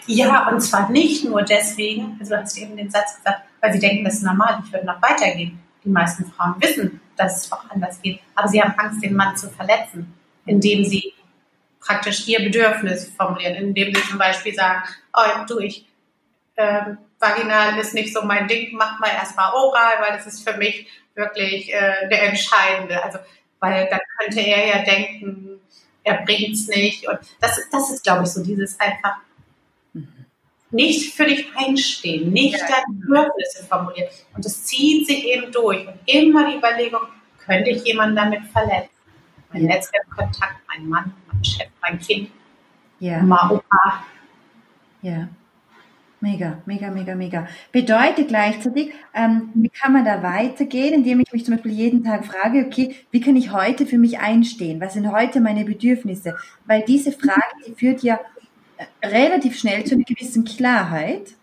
Ja, 0.08 0.50
und 0.50 0.62
zwar 0.62 0.92
nicht 0.92 1.26
nur 1.26 1.42
deswegen, 1.42 2.18
also 2.20 2.36
du 2.36 2.42
hast 2.42 2.58
eben 2.58 2.78
den 2.78 2.92
Satz 2.92 3.18
gesagt, 3.18 3.42
weil 3.62 3.74
sie 3.74 3.80
denken, 3.80 4.04
das 4.04 4.16
ist 4.16 4.24
normal, 4.24 4.60
ich 4.64 4.72
würde 4.72 4.86
noch 4.86 5.02
weitergehen. 5.02 5.60
Die 5.84 5.90
meisten 5.90 6.26
Frauen 6.26 6.56
wissen, 6.60 7.00
dass 7.16 7.46
es 7.46 7.52
auch 7.52 7.70
anders 7.70 8.02
geht, 8.02 8.20
aber 8.36 8.48
sie 8.48 8.62
haben 8.62 8.74
Angst, 8.78 9.04
den 9.04 9.16
Mann 9.16 9.36
zu 9.38 9.50
verletzen, 9.50 10.14
indem 10.46 10.84
sie 10.84 11.14
praktisch 11.80 12.28
ihr 12.28 12.40
Bedürfnis 12.40 13.12
formulieren, 13.16 13.56
indem 13.56 13.94
sie 13.94 14.02
zum 14.02 14.18
Beispiel 14.18 14.54
sagen, 14.54 14.82
oh 15.14 15.46
du, 15.48 15.60
ich, 15.60 15.88
ähm, 16.58 16.98
vaginal 17.30 17.78
ist 17.80 17.94
nicht 17.94 18.14
so 18.14 18.24
mein 18.24 18.48
Ding, 18.48 18.70
mach 18.74 19.00
mal 19.00 19.10
erstmal 19.10 19.54
oral, 19.54 19.96
weil 20.02 20.18
das 20.18 20.28
ist 20.28 20.48
für 20.48 20.58
mich 20.58 20.88
wirklich 21.16 21.74
äh, 21.74 22.08
der 22.10 22.30
Entscheidende. 22.30 23.04
Also, 23.04 23.20
weil 23.60 23.88
dann 23.90 24.00
könnte 24.20 24.42
er 24.42 24.68
ja 24.68 24.84
denken, 24.84 25.60
er 26.04 26.24
bringt 26.24 26.54
es 26.54 26.68
nicht. 26.68 27.08
Und 27.08 27.20
das, 27.42 27.60
das 27.72 27.92
ist, 27.92 28.04
glaube 28.04 28.24
ich, 28.24 28.30
so 28.30 28.44
dieses 28.44 28.80
einfach 28.80 29.18
nicht 30.72 31.14
für 31.14 31.26
dich 31.26 31.48
einstehen, 31.56 32.32
nicht 32.32 32.60
ja. 32.60 32.68
deine 32.68 33.00
Bedürfnisse 33.00 33.64
formulieren. 33.66 34.10
Und 34.34 34.44
das 34.44 34.66
zieht 34.66 35.08
sich 35.08 35.26
eben 35.26 35.52
durch. 35.52 35.88
Und 35.88 35.96
immer 36.06 36.50
die 36.50 36.58
Überlegung, 36.58 37.02
könnte 37.46 37.70
ich 37.70 37.84
jemanden 37.86 38.16
damit 38.16 38.44
verletzen? 38.52 38.90
Mein 39.52 39.64
ja. 39.64 39.68
Netzwerkkontakt, 39.70 40.56
mein 40.68 40.88
Mann, 40.88 41.14
mein 41.32 41.44
Chef, 41.44 41.68
mein 41.82 42.00
Kind, 42.00 42.30
ja. 43.00 43.20
Oma, 43.20 43.52
Opa. 43.52 44.06
Ja. 45.02 45.30
Mega, 46.22 46.62
mega, 46.66 46.90
mega, 46.90 47.14
mega. 47.14 47.48
Bedeutet 47.72 48.30
gleichzeitig, 48.30 48.94
ähm, 49.14 49.50
wie 49.54 49.70
kann 49.70 49.94
man 49.94 50.06
da 50.06 50.24
weitergehen, 50.24 50.94
indem 50.94 51.20
ich 51.20 51.32
mich 51.32 51.46
zum 51.46 51.56
Beispiel 51.56 51.74
jeden 51.74 52.04
Tag 52.04 52.26
frage, 52.26 52.66
okay, 52.66 52.96
wie 53.12 53.20
kann 53.20 53.36
ich 53.36 53.52
heute 53.52 53.86
für 53.86 53.98
mich 53.98 54.20
einstehen? 54.20 54.80
Was 54.80 54.94
sind 54.94 55.12
heute 55.12 55.42
meine 55.42 55.66
Bedürfnisse? 55.66 56.36
Weil 56.66 56.84
diese 56.84 57.12
Frage, 57.12 57.42
die 57.68 57.74
führt 57.74 58.02
ja 58.02 58.20
äh, 58.78 59.08
relativ 59.08 59.60
schnell 59.60 59.84
zu 59.84 59.96
einer 59.96 60.06
gewissen 60.06 60.46
Klarheit. 60.46 61.34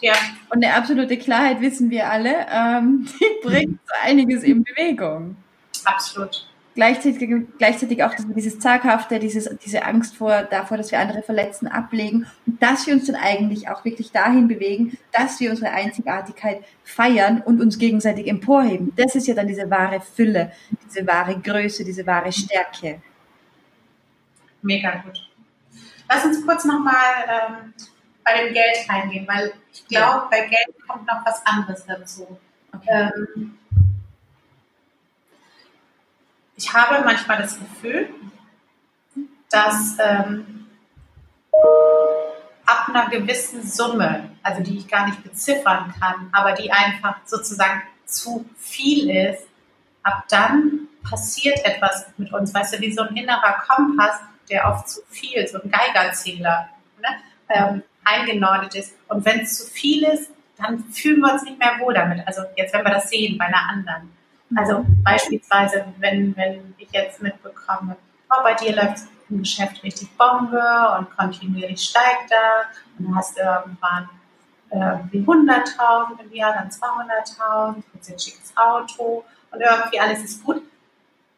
Ja. 0.00 0.14
Und 0.48 0.64
eine 0.64 0.74
absolute 0.74 1.18
Klarheit 1.18 1.60
wissen 1.60 1.90
wir 1.90 2.08
alle, 2.08 2.46
ähm, 2.50 3.06
die 3.20 3.46
bringt 3.46 3.80
so 3.84 3.94
einiges 4.02 4.44
in 4.44 4.62
Bewegung. 4.62 5.36
Absolut 5.84 6.49
gleichzeitig, 6.80 7.30
gleichzeitig 7.58 8.02
auch 8.02 8.14
dieses 8.34 8.58
Zaghafte, 8.58 9.18
dieses, 9.18 9.50
diese 9.58 9.84
Angst 9.84 10.16
vor, 10.16 10.44
davor, 10.44 10.78
dass 10.78 10.90
wir 10.90 10.98
andere 10.98 11.22
verletzen, 11.22 11.68
ablegen 11.68 12.26
und 12.46 12.62
dass 12.62 12.86
wir 12.86 12.94
uns 12.94 13.06
dann 13.06 13.16
eigentlich 13.16 13.68
auch 13.68 13.84
wirklich 13.84 14.12
dahin 14.12 14.48
bewegen, 14.48 14.96
dass 15.12 15.38
wir 15.40 15.50
unsere 15.50 15.72
Einzigartigkeit 15.72 16.64
feiern 16.82 17.42
und 17.42 17.60
uns 17.60 17.78
gegenseitig 17.78 18.28
emporheben. 18.28 18.94
Das 18.96 19.14
ist 19.14 19.26
ja 19.26 19.34
dann 19.34 19.46
diese 19.46 19.68
wahre 19.68 20.00
Fülle, 20.00 20.52
diese 20.86 21.06
wahre 21.06 21.38
Größe, 21.38 21.84
diese 21.84 22.06
wahre 22.06 22.32
Stärke. 22.32 23.02
Mega 24.62 25.02
gut. 25.04 25.28
Lass 26.08 26.24
uns 26.24 26.46
kurz 26.46 26.64
nochmal 26.64 26.94
ähm, 27.28 27.74
bei 28.24 28.42
dem 28.42 28.54
Geld 28.54 28.88
reingehen, 28.88 29.28
weil 29.28 29.52
ich 29.70 29.86
glaube, 29.86 30.28
bei 30.30 30.40
Geld 30.40 30.74
kommt 30.88 31.06
noch 31.06 31.26
was 31.26 31.44
anderes 31.44 31.84
dazu. 31.84 32.38
Okay. 32.74 33.10
Ähm, 33.14 33.58
ich 36.60 36.74
habe 36.74 37.02
manchmal 37.04 37.38
das 37.38 37.58
Gefühl, 37.58 38.10
dass 39.50 39.96
ähm, 39.98 40.66
ab 42.66 42.88
einer 42.88 43.08
gewissen 43.08 43.66
Summe, 43.66 44.30
also 44.42 44.62
die 44.62 44.78
ich 44.78 44.86
gar 44.86 45.06
nicht 45.06 45.22
beziffern 45.22 45.94
kann, 45.98 46.28
aber 46.32 46.52
die 46.52 46.70
einfach 46.70 47.16
sozusagen 47.24 47.82
zu 48.04 48.44
viel 48.58 49.10
ist, 49.10 49.46
ab 50.02 50.24
dann 50.28 50.88
passiert 51.08 51.64
etwas 51.64 52.06
mit 52.18 52.30
uns. 52.32 52.52
Weißt 52.52 52.74
du, 52.74 52.80
wie 52.80 52.92
so 52.92 53.02
ein 53.02 53.16
innerer 53.16 53.64
Kompass, 53.66 54.20
der 54.50 54.68
auf 54.68 54.84
zu 54.84 55.00
viel, 55.08 55.48
so 55.48 55.62
ein 55.62 55.70
Geigerzähler, 55.70 56.68
ne, 57.00 57.08
ähm, 57.48 57.82
eingenordet 58.04 58.74
ist. 58.74 58.94
Und 59.08 59.24
wenn 59.24 59.40
es 59.40 59.56
zu 59.56 59.72
viel 59.72 60.04
ist, 60.04 60.30
dann 60.58 60.84
fühlen 60.92 61.20
wir 61.20 61.32
uns 61.32 61.42
nicht 61.42 61.58
mehr 61.58 61.78
wohl 61.80 61.94
damit. 61.94 62.26
Also 62.26 62.42
jetzt, 62.56 62.74
wenn 62.74 62.84
wir 62.84 62.92
das 62.92 63.08
sehen 63.08 63.38
bei 63.38 63.46
einer 63.46 63.66
anderen. 63.70 64.19
Also 64.56 64.84
beispielsweise, 65.04 65.84
wenn, 65.98 66.36
wenn 66.36 66.74
ich 66.78 66.88
jetzt 66.92 67.22
mitbekomme, 67.22 67.96
oh, 68.30 68.42
bei 68.42 68.54
dir 68.54 68.74
läuft 68.74 69.04
im 69.28 69.38
Geschäft 69.38 69.82
richtig 69.82 70.16
Bombe 70.16 70.60
und 70.98 71.16
kontinuierlich 71.16 71.82
steigt 71.82 72.30
da 72.30 72.66
und 72.98 73.06
dann 73.06 73.16
hast 73.16 73.38
du 73.38 73.42
irgendwann 73.42 74.08
äh, 74.70 74.98
wie 75.10 75.20
100.000 75.20 76.20
im 76.20 76.32
Jahr, 76.32 76.52
dann 76.52 76.68
200.000, 76.68 77.82
jetzt 77.94 78.10
ein 78.10 78.18
schickes 78.18 78.52
Auto 78.56 79.24
und 79.52 79.60
irgendwie 79.60 80.00
alles 80.00 80.24
ist 80.24 80.42
gut. 80.42 80.62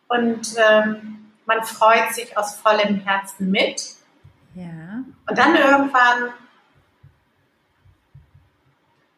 Und 0.08 0.54
ähm, 0.56 1.32
man 1.46 1.62
freut 1.64 2.12
sich 2.12 2.36
aus 2.36 2.56
vollem 2.56 3.00
Herzen 3.00 3.50
mit. 3.50 3.82
Ja. 4.54 5.04
Und 5.26 5.38
dann 5.38 5.56
irgendwann 5.56 6.32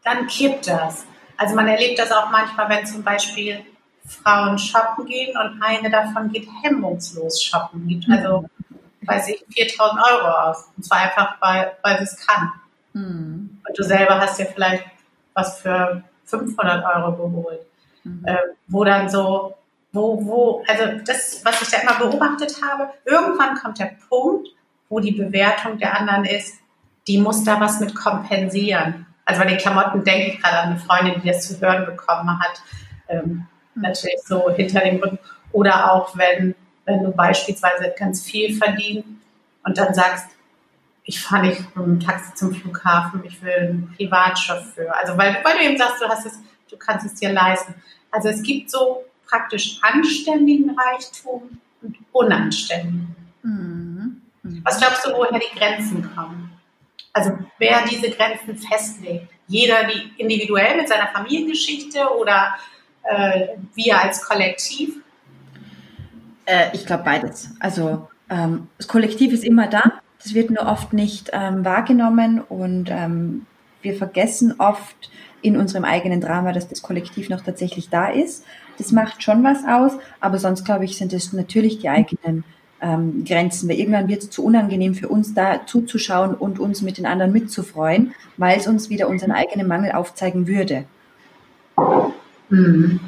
dann 0.04 0.26
kippt 0.26 0.68
das. 0.68 1.06
Also 1.36 1.56
man 1.56 1.66
erlebt 1.66 1.98
das 1.98 2.12
auch 2.12 2.30
manchmal, 2.30 2.68
wenn 2.68 2.86
zum 2.86 3.02
Beispiel 3.02 3.64
Frauen 4.06 4.58
shoppen 4.58 5.06
gehen 5.06 5.36
und 5.36 5.62
eine 5.62 5.90
davon 5.90 6.30
geht 6.30 6.48
hemmungslos 6.62 7.42
shoppen, 7.42 7.86
gibt 7.86 8.08
also, 8.10 8.44
weiß 9.02 9.28
ich, 9.28 9.44
4000 9.52 10.00
Euro 10.12 10.28
aus. 10.28 10.68
Und 10.76 10.84
zwar 10.84 10.98
einfach, 10.98 11.36
weil, 11.40 11.72
weil 11.82 11.98
sie 11.98 12.04
es 12.04 12.26
kann. 12.26 12.52
Mhm. 12.92 13.60
Und 13.66 13.78
du 13.78 13.82
selber 13.82 14.20
hast 14.20 14.38
dir 14.38 14.46
vielleicht 14.46 14.84
was 15.32 15.60
für 15.60 16.02
500 16.26 16.84
Euro 16.84 17.16
geholt. 17.16 17.60
Mhm. 18.04 18.24
Äh, 18.26 18.36
wo 18.68 18.84
dann 18.84 19.08
so, 19.08 19.54
wo, 19.92 20.24
wo, 20.24 20.64
also 20.68 20.98
das, 21.04 21.40
was 21.44 21.62
ich 21.62 21.68
da 21.70 21.78
immer 21.78 21.98
beobachtet 21.98 22.60
habe, 22.62 22.90
irgendwann 23.04 23.56
kommt 23.56 23.78
der 23.78 23.96
Punkt, 24.08 24.48
wo 24.88 25.00
die 25.00 25.12
Bewertung 25.12 25.78
der 25.78 25.98
anderen 25.98 26.24
ist, 26.24 26.58
die 27.06 27.18
muss 27.18 27.44
da 27.44 27.60
was 27.60 27.80
mit 27.80 27.94
kompensieren. 27.94 29.06
Also 29.24 29.40
bei 29.40 29.48
den 29.48 29.58
Klamotten 29.58 30.04
denke 30.04 30.32
ich 30.32 30.42
gerade 30.42 30.58
an 30.58 30.70
eine 30.70 30.78
Freundin, 30.78 31.20
die 31.22 31.28
das 31.28 31.46
zu 31.46 31.60
hören 31.60 31.86
bekommen 31.86 32.38
hat. 32.38 32.62
Ähm, 33.08 33.46
natürlich 33.74 34.20
so 34.24 34.50
hinter 34.50 34.80
dem 34.80 34.96
Rücken. 34.96 35.18
Oder 35.52 35.92
auch 35.92 36.16
wenn, 36.16 36.54
wenn 36.84 37.02
du 37.04 37.12
beispielsweise 37.12 37.94
ganz 37.96 38.22
viel 38.22 38.56
verdienst 38.56 39.08
und 39.64 39.78
dann 39.78 39.94
sagst, 39.94 40.26
ich 41.04 41.20
fahre 41.20 41.46
nicht 41.46 41.76
mit 41.76 41.86
dem 41.86 42.00
Taxi 42.00 42.34
zum 42.34 42.54
Flughafen, 42.54 43.22
ich 43.24 43.42
will 43.42 43.52
einen 43.52 43.94
Privatchauffeur. 43.96 44.94
Also 45.00 45.16
weil, 45.18 45.38
weil 45.44 45.58
du 45.58 45.64
eben 45.64 45.76
sagst, 45.76 46.02
du 46.02 46.08
hast 46.08 46.26
es, 46.26 46.38
du 46.70 46.76
kannst 46.76 47.06
es 47.06 47.14
dir 47.14 47.32
leisten. 47.32 47.74
Also 48.10 48.28
es 48.28 48.42
gibt 48.42 48.70
so 48.70 49.04
praktisch 49.26 49.78
anständigen 49.82 50.76
Reichtum 50.78 51.58
und 51.82 51.96
unanständigen. 52.12 53.14
Mhm. 53.42 54.22
Mhm. 54.42 54.60
Was 54.64 54.78
glaubst 54.78 55.04
du, 55.04 55.10
woher 55.12 55.38
die 55.38 55.58
Grenzen 55.58 56.14
kommen? 56.14 56.50
Also 57.12 57.38
wer 57.58 57.84
diese 57.86 58.10
Grenzen 58.10 58.56
festlegt? 58.58 59.28
Jeder 59.46 59.84
die 59.84 60.12
individuell 60.16 60.76
mit 60.76 60.88
seiner 60.88 61.08
Familiengeschichte 61.08 62.08
oder 62.18 62.54
äh, 63.04 63.48
wir 63.74 64.00
als 64.00 64.22
Kollektiv? 64.22 64.96
Äh, 66.46 66.66
ich 66.72 66.86
glaube 66.86 67.04
beides. 67.04 67.50
Also 67.60 68.08
ähm, 68.28 68.68
das 68.78 68.88
Kollektiv 68.88 69.32
ist 69.32 69.44
immer 69.44 69.68
da. 69.68 69.82
Das 70.22 70.34
wird 70.34 70.50
nur 70.50 70.66
oft 70.66 70.92
nicht 70.92 71.30
ähm, 71.32 71.64
wahrgenommen 71.64 72.40
und 72.40 72.90
ähm, 72.90 73.46
wir 73.82 73.94
vergessen 73.94 74.54
oft 74.58 75.10
in 75.42 75.58
unserem 75.58 75.84
eigenen 75.84 76.22
Drama, 76.22 76.52
dass 76.52 76.68
das 76.68 76.80
Kollektiv 76.80 77.28
noch 77.28 77.42
tatsächlich 77.42 77.90
da 77.90 78.08
ist. 78.08 78.44
Das 78.78 78.92
macht 78.92 79.22
schon 79.22 79.44
was 79.44 79.58
aus, 79.68 79.92
aber 80.20 80.38
sonst 80.38 80.64
glaube 80.64 80.86
ich, 80.86 80.96
sind 80.96 81.12
es 81.12 81.32
natürlich 81.34 81.78
die 81.78 81.90
eigenen 81.90 82.44
ähm, 82.80 83.24
Grenzen, 83.24 83.68
weil 83.68 83.78
irgendwann 83.78 84.08
wird 84.08 84.22
es 84.22 84.30
zu 84.30 84.44
unangenehm 84.44 84.94
für 84.94 85.08
uns 85.08 85.34
da 85.34 85.66
zuzuschauen 85.66 86.34
und 86.34 86.58
uns 86.58 86.80
mit 86.80 86.96
den 86.96 87.06
anderen 87.06 87.32
mitzufreuen, 87.32 88.14
weil 88.38 88.58
es 88.58 88.66
uns 88.66 88.88
wieder 88.88 89.08
unseren 89.08 89.32
eigenen 89.32 89.68
Mangel 89.68 89.92
aufzeigen 89.92 90.46
würde. 90.46 90.84
Mhm. 92.48 93.00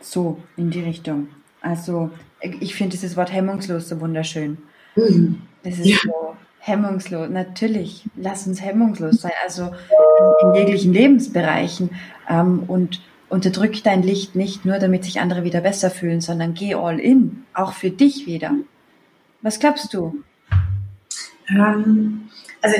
So, 0.00 0.42
in 0.56 0.70
die 0.70 0.80
Richtung. 0.80 1.28
Also, 1.60 2.10
ich 2.40 2.74
finde 2.74 2.92
dieses 2.92 3.16
Wort 3.16 3.32
hemmungslos 3.32 3.88
so 3.88 4.00
wunderschön. 4.00 4.58
Mhm. 4.94 5.42
Das 5.62 5.78
ist 5.78 5.86
ja. 5.86 5.96
so 6.02 6.36
hemmungslos. 6.60 7.28
Natürlich, 7.30 8.04
lass 8.16 8.46
uns 8.46 8.62
hemmungslos 8.62 9.22
sein. 9.22 9.32
Also 9.44 9.64
in, 9.64 10.48
in 10.48 10.54
jeglichen 10.54 10.92
Lebensbereichen. 10.92 11.90
Ähm, 12.28 12.64
und 12.66 13.00
unterdrück 13.28 13.82
dein 13.82 14.02
Licht 14.02 14.34
nicht 14.34 14.64
nur, 14.64 14.78
damit 14.78 15.04
sich 15.04 15.20
andere 15.20 15.44
wieder 15.44 15.60
besser 15.60 15.90
fühlen, 15.90 16.20
sondern 16.20 16.54
geh 16.54 16.74
all 16.74 17.00
in. 17.00 17.44
Auch 17.54 17.72
für 17.72 17.90
dich 17.90 18.26
wieder. 18.26 18.52
Was 19.42 19.58
glaubst 19.58 19.92
du? 19.94 20.22
Ähm, 21.48 22.28
also, 22.60 22.76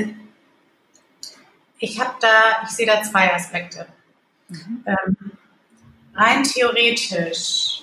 ich 1.79 2.01
habe 2.01 2.14
da, 2.20 2.62
ich 2.64 2.70
sehe 2.70 2.87
da 2.87 3.03
zwei 3.03 3.33
Aspekte. 3.33 3.87
Mhm. 4.48 4.85
Ähm, 4.87 5.16
rein 6.18 6.42
theoretisch, 6.42 7.83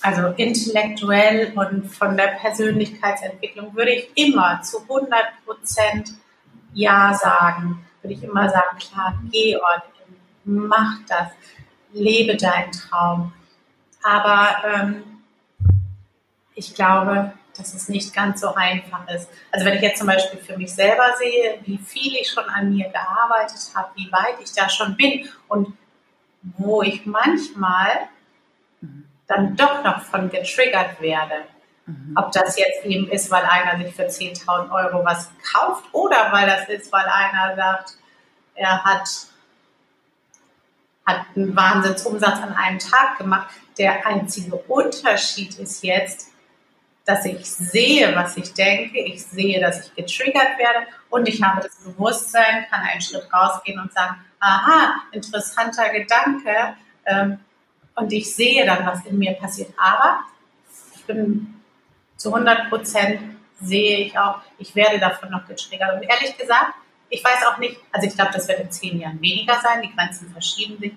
also 0.00 0.28
intellektuell 0.36 1.52
und 1.54 1.88
von 1.88 2.16
der 2.16 2.28
Persönlichkeitsentwicklung, 2.40 3.74
würde 3.76 3.92
ich 3.92 4.10
immer 4.16 4.60
zu 4.62 4.80
100 4.82 5.44
Prozent 5.44 6.10
Ja 6.72 7.14
sagen. 7.14 7.86
Würde 8.02 8.14
ich 8.14 8.22
immer 8.22 8.48
sagen, 8.50 8.78
klar, 8.78 9.18
geh 9.30 9.56
ordentlich, 9.56 10.18
mach 10.44 10.98
das, 11.08 11.28
lebe 11.92 12.36
deinen 12.36 12.72
Traum. 12.72 13.32
Aber 14.02 14.56
ähm, 14.66 15.04
ich 16.54 16.74
glaube, 16.74 17.32
dass 17.56 17.72
es 17.72 17.88
nicht 17.88 18.12
ganz 18.12 18.40
so 18.40 18.54
einfach 18.54 19.08
ist. 19.08 19.30
Also 19.50 19.64
wenn 19.64 19.76
ich 19.76 19.82
jetzt 19.82 19.98
zum 19.98 20.08
Beispiel 20.08 20.40
für 20.40 20.58
mich 20.58 20.74
selber 20.74 21.14
sehe, 21.18 21.58
wie 21.64 21.78
viel 21.78 22.14
ich 22.16 22.30
schon 22.30 22.44
an 22.44 22.74
mir 22.74 22.88
gearbeitet 22.90 23.70
habe, 23.74 23.90
wie 23.94 24.10
weit 24.12 24.36
ich 24.42 24.52
da 24.52 24.68
schon 24.68 24.96
bin 24.96 25.28
und 25.48 25.72
wo 26.58 26.82
ich 26.82 27.06
manchmal 27.06 28.08
dann 29.26 29.56
doch 29.56 29.82
noch 29.82 30.02
von 30.02 30.30
getriggert 30.30 31.00
werde. 31.00 31.44
Mhm. 31.86 32.14
Ob 32.16 32.32
das 32.32 32.58
jetzt 32.58 32.84
eben 32.84 33.08
ist, 33.08 33.30
weil 33.30 33.44
einer 33.44 33.82
sich 33.82 33.94
für 33.94 34.06
10.000 34.06 34.70
Euro 34.70 35.04
was 35.04 35.30
kauft 35.52 35.84
oder 35.92 36.32
weil 36.32 36.46
das 36.46 36.68
ist, 36.68 36.92
weil 36.92 37.04
einer 37.04 37.56
sagt, 37.56 37.96
er 38.54 38.84
hat, 38.84 39.08
hat 41.06 41.26
einen 41.34 41.54
Wahnsinnsumsatz 41.56 42.40
an 42.40 42.54
einem 42.54 42.78
Tag 42.78 43.18
gemacht. 43.18 43.48
Der 43.78 44.06
einzige 44.06 44.56
Unterschied 44.56 45.58
ist 45.58 45.82
jetzt, 45.82 46.30
dass 47.04 47.24
ich 47.24 47.44
sehe, 47.44 48.14
was 48.14 48.36
ich 48.36 48.54
denke, 48.54 48.98
ich 49.00 49.24
sehe, 49.24 49.60
dass 49.60 49.86
ich 49.86 49.94
getriggert 49.94 50.58
werde 50.58 50.86
und 51.14 51.28
ich 51.28 51.40
habe 51.40 51.60
das 51.60 51.76
Bewusstsein, 51.76 52.66
kann 52.68 52.80
einen 52.80 53.00
Schritt 53.00 53.32
rausgehen 53.32 53.78
und 53.78 53.92
sagen, 53.92 54.16
aha, 54.40 54.94
interessanter 55.12 55.88
Gedanke 55.90 56.74
ähm, 57.06 57.38
und 57.94 58.12
ich 58.12 58.34
sehe 58.34 58.66
dann, 58.66 58.84
was 58.84 59.06
in 59.06 59.16
mir 59.16 59.34
passiert. 59.34 59.72
Aber 59.76 60.24
ich 60.96 61.04
bin 61.04 61.62
zu 62.16 62.34
100 62.34 62.68
Prozent 62.68 63.20
sehe 63.60 63.98
ich 63.98 64.18
auch, 64.18 64.40
ich 64.58 64.74
werde 64.74 64.98
davon 64.98 65.30
noch 65.30 65.46
getriggert. 65.46 65.94
Und 65.94 66.02
ehrlich 66.02 66.36
gesagt, 66.36 66.74
ich 67.08 67.24
weiß 67.24 67.46
auch 67.46 67.58
nicht, 67.58 67.78
also 67.92 68.08
ich 68.08 68.14
glaube, 68.16 68.32
das 68.32 68.48
wird 68.48 68.58
in 68.58 68.72
zehn 68.72 68.98
Jahren 68.98 69.22
weniger 69.22 69.60
sein, 69.62 69.82
die 69.82 69.94
Grenzen 69.94 70.32
verschieben 70.32 70.80
sich. 70.80 70.94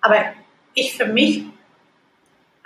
Aber 0.00 0.16
ich 0.74 0.96
für 0.96 1.06
mich 1.06 1.44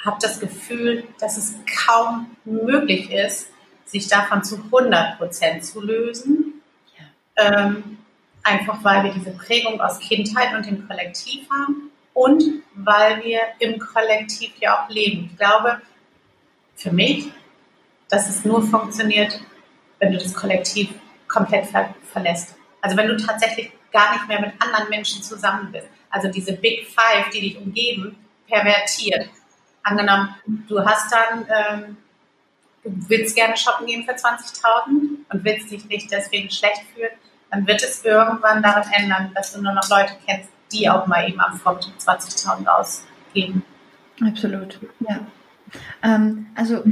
habe 0.02 0.16
das 0.22 0.40
Gefühl, 0.40 1.04
dass 1.18 1.36
es 1.36 1.56
kaum 1.86 2.34
möglich 2.46 3.10
ist, 3.12 3.50
sich 3.84 4.08
davon 4.08 4.42
zu 4.42 4.56
100 4.56 5.18
Prozent 5.18 5.62
zu 5.62 5.82
lösen. 5.82 6.49
Ähm, 7.36 7.98
einfach 8.42 8.82
weil 8.82 9.04
wir 9.04 9.12
diese 9.12 9.30
Prägung 9.32 9.80
aus 9.80 9.98
Kindheit 9.98 10.54
und 10.54 10.66
dem 10.66 10.86
Kollektiv 10.86 11.48
haben 11.50 11.90
und 12.14 12.42
weil 12.74 13.22
wir 13.22 13.40
im 13.58 13.78
Kollektiv 13.78 14.52
ja 14.60 14.82
auch 14.82 14.88
leben. 14.90 15.30
Ich 15.30 15.38
glaube, 15.38 15.80
für 16.74 16.90
mich, 16.92 17.30
dass 18.08 18.28
es 18.28 18.44
nur 18.44 18.62
funktioniert, 18.62 19.40
wenn 19.98 20.12
du 20.12 20.18
das 20.18 20.34
Kollektiv 20.34 20.90
komplett 21.28 21.66
ver 21.66 21.94
verlässt. 22.12 22.56
Also 22.80 22.96
wenn 22.96 23.06
du 23.06 23.16
tatsächlich 23.16 23.70
gar 23.92 24.14
nicht 24.14 24.28
mehr 24.28 24.40
mit 24.40 24.52
anderen 24.58 24.88
Menschen 24.88 25.22
zusammen 25.22 25.70
bist. 25.72 25.86
Also 26.10 26.28
diese 26.28 26.54
Big 26.54 26.86
Five, 26.86 27.30
die 27.30 27.40
dich 27.40 27.56
umgeben, 27.56 28.16
pervertiert 28.48 29.28
angenommen, 29.82 30.34
du 30.68 30.84
hast 30.84 31.12
dann, 31.12 31.46
ähm, 31.48 31.96
du 32.84 32.90
willst 33.08 33.34
gerne 33.36 33.56
shoppen 33.56 33.86
gehen 33.86 34.04
für 34.04 34.12
20.000 34.12 34.88
und 34.88 35.44
willst 35.44 35.70
dich 35.70 35.84
nicht 35.86 36.10
deswegen 36.10 36.50
schlecht 36.50 36.82
fühlen, 36.94 37.10
dann 37.50 37.66
wird 37.66 37.82
es 37.82 38.04
irgendwann 38.04 38.62
daran 38.62 38.84
ändern, 38.92 39.32
dass 39.34 39.52
du 39.52 39.62
nur 39.62 39.72
noch 39.72 39.88
Leute 39.88 40.14
kennst, 40.26 40.48
die 40.72 40.88
auch 40.88 41.06
mal 41.06 41.28
eben 41.28 41.40
am 41.40 41.58
Vormittag 41.58 41.92
20.000 41.98 42.66
ausgeben. 42.66 43.64
Absolut, 44.20 44.78
ja. 45.00 45.20
Ähm, 46.02 46.46
also 46.54 46.82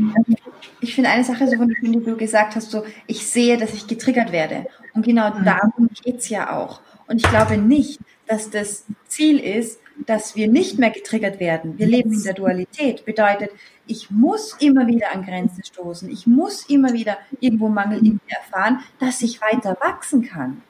ich 0.81 0.95
finde 0.95 1.11
eine 1.11 1.25
Sache 1.25 1.49
so 1.49 1.59
wunderschön, 1.59 1.93
die 1.93 2.05
du 2.05 2.17
gesagt 2.17 2.57
hast, 2.57 2.71
so 2.71 2.85
ich 3.07 3.27
sehe, 3.27 3.57
dass 3.57 3.75
ich 3.75 3.87
getriggert 3.87 4.33
werde. 4.33 4.67
Und 4.95 5.05
genau 5.05 5.31
mhm. 5.31 5.45
darum 5.45 5.89
geht 6.03 6.19
es 6.19 6.29
ja 6.29 6.57
auch. 6.57 6.81
Und 7.07 7.17
ich 7.17 7.29
glaube 7.31 7.57
nicht, 7.57 8.01
dass 8.27 8.51
das 8.51 8.85
Ziel 9.07 9.39
ist, 9.39 9.81
dass 10.07 10.37
wir 10.37 10.49
nicht 10.49 10.79
mehr 10.79 10.91
getriggert 10.91 11.41
werden. 11.41 11.79
Wir 11.79 11.87
leben 11.87 12.13
in 12.13 12.23
der 12.23 12.35
Dualität. 12.35 13.05
Bedeutet, 13.05 13.51
ich 13.89 14.11
muss 14.11 14.55
immer 14.61 14.87
wieder 14.87 15.13
an 15.13 15.25
Grenzen 15.25 15.65
stoßen. 15.65 16.11
Ich 16.11 16.27
muss 16.27 16.69
immer 16.69 16.93
wieder 16.93 17.19
irgendwo 17.41 17.69
Mangel 17.69 17.99
in 17.99 18.21
mir 18.27 18.37
erfahren, 18.37 18.81
dass 19.01 19.23
ich 19.23 19.41
weiter 19.41 19.77
wachsen 19.81 20.23
kann. 20.23 20.63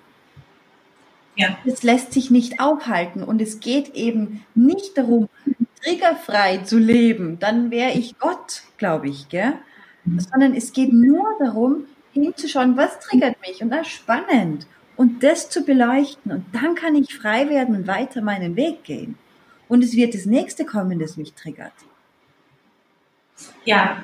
Ja. 1.37 1.57
Das 1.65 1.83
lässt 1.83 2.13
sich 2.13 2.31
nicht 2.31 2.61
aufhalten 2.61 3.23
und 3.23 3.41
es 3.41 3.61
geht 3.61 3.95
eben 3.95 4.45
nicht 4.55 4.99
darum, 4.99 5.29
triggerfrei 5.83 6.59
zu 6.59 6.79
leben. 6.79 7.39
Dann 7.39 7.71
wäre 7.71 7.93
ich 7.93 8.19
Gott, 8.19 8.63
glaube 8.77 9.09
ich, 9.09 9.29
gell? 9.29 9.55
Sondern 10.17 10.55
es 10.55 10.73
geht 10.73 10.93
nur 10.93 11.27
darum, 11.39 11.85
hinzuschauen, 12.13 12.77
was 12.77 12.99
triggert 13.01 13.37
mich 13.47 13.63
und 13.63 13.71
das 13.71 13.83
ist 13.83 13.93
spannend 13.93 14.67
und 14.97 15.23
das 15.23 15.49
zu 15.49 15.63
beleuchten. 15.63 16.33
Und 16.33 16.45
dann 16.53 16.75
kann 16.75 16.97
ich 16.97 17.15
frei 17.15 17.49
werden 17.49 17.77
und 17.77 17.87
weiter 17.87 18.21
meinen 18.21 18.57
Weg 18.57 18.83
gehen. 18.85 19.17
Und 19.69 19.85
es 19.85 19.95
wird 19.95 20.15
das 20.15 20.27
nächste 20.27 20.65
kommen, 20.65 20.99
das 20.99 21.17
mich 21.17 21.35
triggert. 21.35 21.73
Ja, 23.65 24.03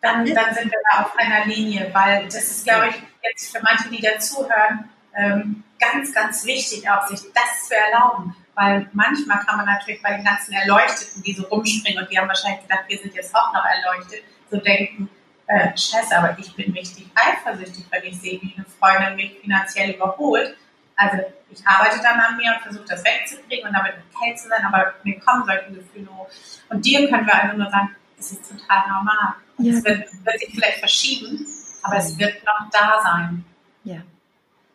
dann, 0.00 0.24
dann 0.24 0.54
sind 0.54 0.70
wir 0.70 0.78
da 0.92 1.02
auf 1.02 1.18
einer 1.18 1.44
Linie, 1.44 1.90
weil 1.92 2.24
das 2.24 2.50
ist, 2.50 2.64
glaube 2.64 2.88
ich, 2.88 3.02
jetzt 3.22 3.54
für 3.54 3.62
manche, 3.62 3.88
die 3.90 4.00
dazuhören, 4.00 4.88
ähm, 5.14 5.64
ganz, 5.78 6.12
ganz 6.14 6.44
wichtig, 6.44 6.88
auch 6.88 7.06
sich 7.06 7.20
das 7.34 7.68
zu 7.68 7.74
erlauben. 7.74 8.36
Weil 8.54 8.88
manchmal 8.92 9.38
kann 9.40 9.56
man 9.58 9.66
natürlich 9.66 10.02
bei 10.02 10.14
den 10.14 10.24
ganzen 10.24 10.52
Erleuchteten, 10.52 11.22
die 11.22 11.32
so 11.32 11.44
rumspringen 11.44 12.02
und 12.02 12.10
die 12.10 12.18
haben 12.18 12.28
wahrscheinlich 12.28 12.62
gedacht, 12.62 12.84
wir 12.88 12.98
sind 12.98 13.14
jetzt 13.14 13.34
auch 13.34 13.52
noch 13.52 13.64
erleuchtet, 13.64 14.22
so 14.50 14.58
denken, 14.58 15.08
äh, 15.46 15.76
scheiße, 15.76 16.16
aber 16.16 16.36
ich 16.38 16.54
bin 16.54 16.72
richtig 16.72 17.10
eifersüchtig, 17.14 17.86
weil 17.90 18.04
ich 18.04 18.20
sehe, 18.20 18.40
wie 18.40 18.54
eine 18.56 18.66
Freundin 18.78 19.16
mich 19.16 19.38
finanziell 19.40 19.90
überholt. 19.90 20.56
Also 20.96 21.18
ich 21.50 21.66
arbeite 21.66 22.00
dann 22.02 22.20
an 22.20 22.36
mir 22.36 22.52
und 22.54 22.62
versuche 22.62 22.84
das 22.86 23.04
wegzukriegen 23.04 23.66
und 23.66 23.74
damit 23.74 23.94
okay 24.12 24.34
zu 24.34 24.48
sein, 24.48 24.64
aber 24.64 24.94
mir 25.02 25.18
kommen 25.20 25.44
solche 25.44 25.72
Gefühle 25.72 26.08
hoch. 26.14 26.28
Und 26.68 26.84
dir 26.84 27.08
können 27.08 27.26
wir 27.26 27.42
also 27.42 27.56
nur 27.56 27.70
sagen, 27.70 27.96
es 28.20 28.32
ist 28.32 28.50
total 28.50 28.88
normal. 28.88 29.34
Ja. 29.58 29.74
Es 29.74 29.84
wird, 29.84 30.08
wird 30.24 30.38
sich 30.38 30.50
vielleicht 30.54 30.78
verschieben, 30.78 31.46
aber 31.82 31.96
es 31.96 32.18
wird 32.18 32.44
noch 32.44 32.70
da 32.70 33.00
sein. 33.02 33.44
Ja. 33.84 34.02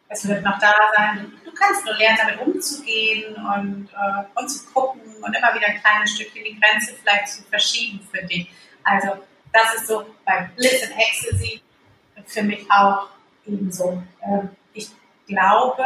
Es 0.10 0.28
wird 0.28 0.44
noch 0.44 0.60
da 0.60 0.74
sein. 0.96 1.32
Du 1.44 1.52
kannst 1.52 1.86
nur 1.86 1.96
lernen, 1.96 2.18
damit 2.22 2.40
umzugehen 2.40 3.36
und, 3.36 3.90
äh, 3.94 4.40
und 4.40 4.50
zu 4.50 4.66
gucken 4.74 5.02
und 5.22 5.36
immer 5.36 5.54
wieder 5.54 5.68
ein 5.68 5.80
kleines 5.80 6.12
Stückchen 6.12 6.44
die 6.44 6.60
Grenze 6.60 6.94
vielleicht 7.02 7.28
zu 7.30 7.44
verschieben 7.44 8.00
für 8.12 8.24
dich. 8.26 8.50
Also 8.84 9.24
das 9.52 9.76
ist 9.76 9.88
so 9.88 10.06
bei 10.26 10.50
Bliss 10.56 10.84
and 10.84 10.94
Ecstasy 10.98 11.62
für 12.26 12.44
mich 12.44 12.66
auch 12.72 13.10
ebenso. 13.46 14.04
Ähm, 14.24 14.50
ich 14.74 14.90
glaube, 15.28 15.84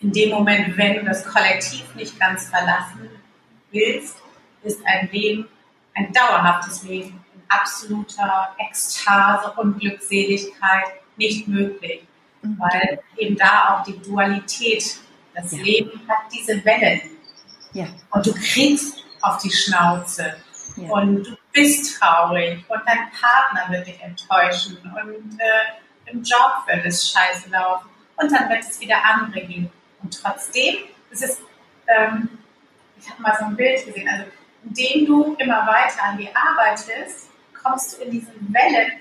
in 0.00 0.12
dem 0.12 0.30
Moment, 0.30 0.76
wenn 0.76 0.94
du 0.94 1.04
das 1.04 1.24
Kollektiv 1.24 1.94
nicht 1.94 2.18
ganz 2.18 2.48
verlassen 2.48 3.08
willst, 3.70 4.16
ist 4.62 4.80
ein 4.86 5.08
Leben, 5.10 5.48
ein 5.94 6.12
dauerhaftes 6.12 6.82
Leben 6.84 7.24
in 7.34 7.42
absoluter 7.48 8.54
Ekstase 8.58 9.52
und 9.56 9.78
Glückseligkeit 9.78 10.84
nicht 11.16 11.48
möglich, 11.48 12.06
mhm. 12.42 12.58
weil 12.58 13.00
eben 13.16 13.36
da 13.36 13.74
auch 13.74 13.84
die 13.84 13.98
Dualität, 14.00 14.96
das 15.34 15.52
ja. 15.52 15.62
Leben 15.62 16.00
hat 16.08 16.32
diese 16.32 16.64
Wellen. 16.64 17.00
Ja. 17.72 17.86
Und 18.10 18.26
du 18.26 18.34
kriegst 18.34 19.02
auf 19.22 19.38
die 19.38 19.50
Schnauze 19.50 20.36
ja. 20.76 20.90
und 20.90 21.24
du 21.24 21.36
bist 21.52 21.98
traurig 21.98 22.64
und 22.68 22.82
dein 22.86 23.10
Partner 23.10 23.72
wird 23.72 23.86
dich 23.86 24.00
enttäuschen 24.00 24.78
und 24.82 25.40
äh, 25.40 26.10
im 26.10 26.22
Job 26.22 26.66
wird 26.66 26.84
es 26.84 27.10
scheiße 27.10 27.48
laufen 27.50 27.88
und 28.16 28.32
dann 28.32 28.48
wird 28.48 28.60
es 28.60 28.80
wieder 28.80 28.96
andere 29.04 29.46
geben. 29.46 29.70
Und 30.02 30.20
trotzdem, 30.20 30.76
es 31.10 31.22
ist, 31.22 31.40
ähm, 31.86 32.28
ich 32.98 33.08
habe 33.10 33.22
mal 33.22 33.36
so 33.38 33.44
ein 33.46 33.56
Bild 33.56 33.84
gesehen, 33.86 34.08
also 34.08 34.24
indem 34.64 35.06
du 35.06 35.34
immer 35.38 35.66
weiter 35.66 36.02
an 36.04 36.18
dir 36.18 36.30
arbeitest, 36.34 37.30
kommst 37.62 37.96
du 37.96 38.04
in 38.04 38.10
diese 38.12 38.32
Welle, 38.48 38.92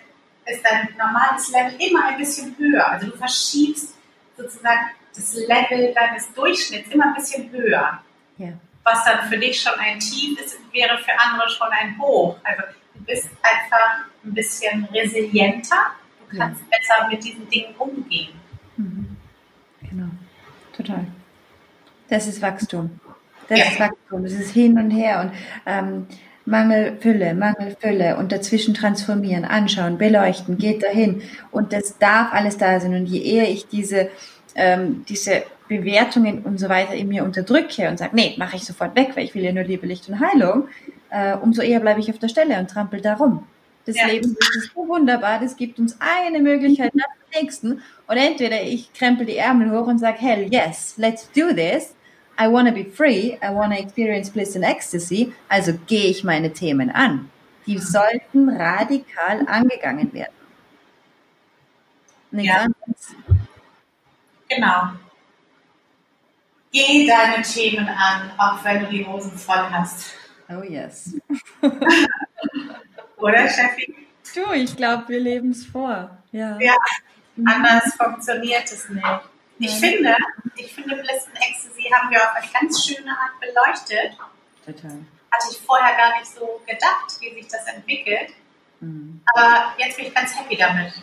ist 0.46 0.64
dein 0.64 0.90
normales 0.98 1.52
Level 1.52 1.76
immer 1.80 2.06
ein 2.08 2.18
bisschen 2.18 2.56
höher. 2.58 2.88
Also 2.88 3.08
du 3.08 3.18
verschiebst 3.18 3.96
sozusagen 4.38 4.92
das 5.16 5.34
Level 5.36 5.94
deines 5.94 6.34
Durchschnitts 6.34 6.92
immer 6.92 7.08
ein 7.08 7.14
bisschen 7.14 7.52
höher. 7.52 8.02
Ja. 8.38 8.50
Was 8.84 9.04
dann 9.06 9.30
für 9.30 9.38
dich 9.38 9.62
schon 9.62 9.74
ein 9.80 10.00
Tief 10.00 10.40
ist, 10.40 10.58
wäre 10.72 10.98
für 10.98 11.12
andere 11.20 11.50
schon 11.50 11.68
ein 11.70 11.98
Hoch. 12.00 12.38
Also 12.44 12.64
du 12.96 13.04
bist 13.04 13.30
einfach 13.42 14.06
ein 14.24 14.34
bisschen 14.34 14.86
resilienter, 14.86 15.94
du 16.30 16.38
kannst 16.38 16.62
ja. 16.62 16.78
besser 16.78 17.08
mit 17.10 17.24
diesen 17.24 17.48
Dingen 17.50 17.76
umgehen. 17.76 18.34
Mhm. 18.78 19.18
Genau, 19.82 20.10
total. 20.76 21.06
Das 22.10 22.28
ist 22.28 22.42
Wachstum. 22.42 23.00
Das 23.52 23.60
ja. 23.60 23.66
ist 23.66 23.80
Wachstum, 23.82 24.24
ist 24.24 24.52
hin 24.52 24.78
und 24.78 24.92
her 24.92 25.20
und 25.20 25.32
ähm, 25.66 26.08
Mangel, 26.46 26.96
Fülle, 27.02 27.34
Mangel, 27.34 27.76
Fülle 27.78 28.16
und 28.16 28.32
dazwischen 28.32 28.74
transformieren, 28.74 29.44
anschauen, 29.44 29.98
beleuchten, 29.98 30.58
geht 30.58 30.84
dahin 30.84 31.22
und 31.52 31.74
das 31.74 31.98
darf 31.98 32.32
alles 32.32 32.58
da 32.58 32.80
sein 32.80 32.94
und 32.94 33.08
je 33.08 33.22
eher 33.22 33.50
ich 33.50 33.68
diese, 33.68 34.10
ähm, 34.56 35.04
diese 35.10 35.44
Bewertungen 35.68 36.44
und 36.44 36.62
so 36.62 36.70
weiter 36.70 36.94
in 36.94 37.10
mir 37.10 37.26
unterdrücke 37.26 37.90
und 37.90 38.00
sage, 38.00 38.16
nee, 38.16 38.36
mache 38.38 38.56
ich 38.56 38.64
sofort 38.64 38.96
weg, 38.96 39.10
weil 39.16 39.26
ich 39.26 39.36
will 39.36 39.44
ja 39.44 39.52
nur 39.52 39.66
Liebe, 39.66 39.86
Licht 39.86 40.08
und 40.08 40.22
Heilung, 40.22 40.70
äh, 41.10 41.36
umso 41.36 41.62
eher 41.62 41.82
bleibe 41.82 42.00
ich 42.00 42.10
auf 42.10 42.20
der 42.20 42.30
Stelle 42.30 42.58
und 42.58 42.70
trampel 42.70 43.02
darum. 43.02 43.46
Das 43.86 43.98
ja. 43.98 44.08
Leben 44.08 44.34
ist 44.40 44.72
so 44.74 44.88
wunderbar, 44.88 45.42
das 45.42 45.58
gibt 45.58 45.78
uns 45.78 45.98
eine 46.00 46.40
Möglichkeit 46.40 46.96
nach 46.96 47.04
der 47.34 47.42
nächsten 47.42 47.82
und 48.08 48.16
entweder 48.16 48.64
ich 48.64 48.94
krempel 48.94 49.26
die 49.26 49.36
Ärmel 49.36 49.72
hoch 49.72 49.88
und 49.88 49.98
sage, 49.98 50.20
hell 50.22 50.48
yes, 50.50 50.94
let's 50.96 51.30
do 51.34 51.50
this 51.54 51.94
I 52.42 52.48
want 52.48 52.68
to 52.68 52.74
be 52.74 52.84
free, 52.84 53.38
I 53.40 53.52
want 53.52 53.72
to 53.72 53.80
experience 53.80 54.30
bliss 54.30 54.56
and 54.56 54.66
ecstasy, 54.66 55.32
also 55.48 55.74
gehe 55.86 56.10
ich 56.10 56.24
meine 56.24 56.52
Themen 56.52 56.90
an. 56.90 57.30
Die 57.68 57.78
sollten 57.78 58.50
radikal 58.50 59.46
angegangen 59.48 60.12
werden. 60.12 60.34
Nichts 62.32 62.50
ja. 62.50 62.62
anderes. 62.62 63.16
Genau. 64.50 64.94
Geh 66.72 67.06
deine 67.06 67.44
Themen 67.44 67.88
an, 67.88 68.32
auch 68.40 68.64
wenn 68.64 68.80
du 68.80 68.86
die 68.88 69.06
Hosen 69.06 69.38
voll 69.38 69.70
hast. 69.72 70.14
Oh 70.50 70.64
yes. 70.64 71.14
Oder, 73.18 73.50
Steffi? 73.50 73.94
Du, 74.34 74.52
ich 74.54 74.76
glaube, 74.76 75.10
wir 75.10 75.20
leben 75.20 75.52
es 75.52 75.64
vor. 75.64 76.18
Ja. 76.32 76.58
ja, 76.60 76.76
anders 77.46 77.94
funktioniert 77.94 78.64
es 78.72 78.90
nicht. 78.90 79.06
Ich 79.64 79.76
finde, 79.76 80.16
ich 80.56 80.74
finde 80.74 80.96
Bliss 80.96 81.28
and 81.28 81.38
Ecstasy 81.38 81.84
haben 81.94 82.10
wir 82.10 82.18
auf 82.18 82.36
eine 82.36 82.48
ganz 82.52 82.84
schöne 82.84 83.12
Art 83.12 83.40
beleuchtet. 83.40 84.18
Total. 84.66 84.98
Hatte 85.32 85.48
ich 85.52 85.60
vorher 85.60 85.96
gar 85.96 86.20
nicht 86.20 86.32
so 86.32 86.62
gedacht, 86.68 87.16
wie 87.20 87.34
sich 87.34 87.48
das 87.48 87.66
entwickelt. 87.68 88.32
Mhm. 88.80 89.22
Aber 89.36 89.74
jetzt 89.78 89.98
bin 89.98 90.08
ich 90.08 90.16
ganz 90.16 90.36
happy 90.38 90.58
damit. 90.58 90.94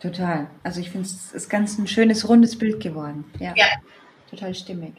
Total. 0.00 0.48
Also 0.62 0.80
ich 0.80 0.90
finde 0.90 1.06
es 1.06 1.32
ist 1.32 1.48
ganz 1.48 1.78
ein 1.78 1.88
schönes, 1.88 2.28
rundes 2.28 2.58
Bild 2.58 2.82
geworden. 2.82 3.24
Ja. 3.38 3.52
ja. 3.56 3.66
Total 4.30 4.54
stimmig. 4.54 4.94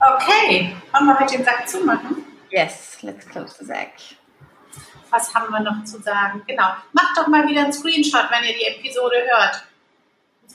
Okay, 0.00 0.74
wollen 0.92 1.06
wir 1.06 1.20
heute 1.20 1.36
den 1.36 1.44
Sack 1.44 1.68
zumachen? 1.68 2.24
Yes, 2.50 3.02
let's 3.02 3.26
close 3.26 3.54
the 3.58 3.66
sack. 3.66 3.92
Was 5.10 5.34
haben 5.34 5.50
wir 5.50 5.60
noch 5.60 5.84
zu 5.84 6.00
sagen? 6.00 6.42
Genau. 6.46 6.68
Macht 6.92 7.16
doch 7.16 7.26
mal 7.28 7.46
wieder 7.46 7.64
einen 7.64 7.72
Screenshot, 7.72 8.30
wenn 8.30 8.44
ihr 8.44 8.54
die 8.54 8.64
Episode 8.64 9.16
hört. 9.30 9.62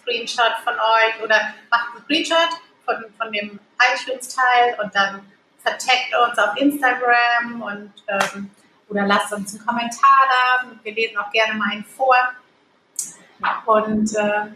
Screenshot 0.02 0.54
von 0.64 0.74
euch 0.74 1.24
oder 1.24 1.54
macht 1.70 1.96
einen 1.96 2.04
Screenshot 2.04 2.50
von, 2.86 2.96
von 3.18 3.32
dem 3.32 3.60
iTunes-Teil 3.94 4.78
und 4.82 4.94
dann 4.96 5.32
verteckt 5.64 6.14
uns 6.28 6.38
auf 6.38 6.56
Instagram 6.58 7.62
und 7.62 7.94
ähm, 8.08 8.52
oder 8.92 9.06
lasst 9.06 9.32
uns 9.32 9.56
einen 9.56 9.66
Kommentar 9.66 10.20
da. 10.30 10.68
Wir 10.84 10.94
lesen 10.94 11.18
auch 11.18 11.32
gerne 11.32 11.54
mal 11.54 11.72
einen 11.72 11.86
vor. 11.86 12.16
Und 13.66 14.16
äh, 14.16 14.48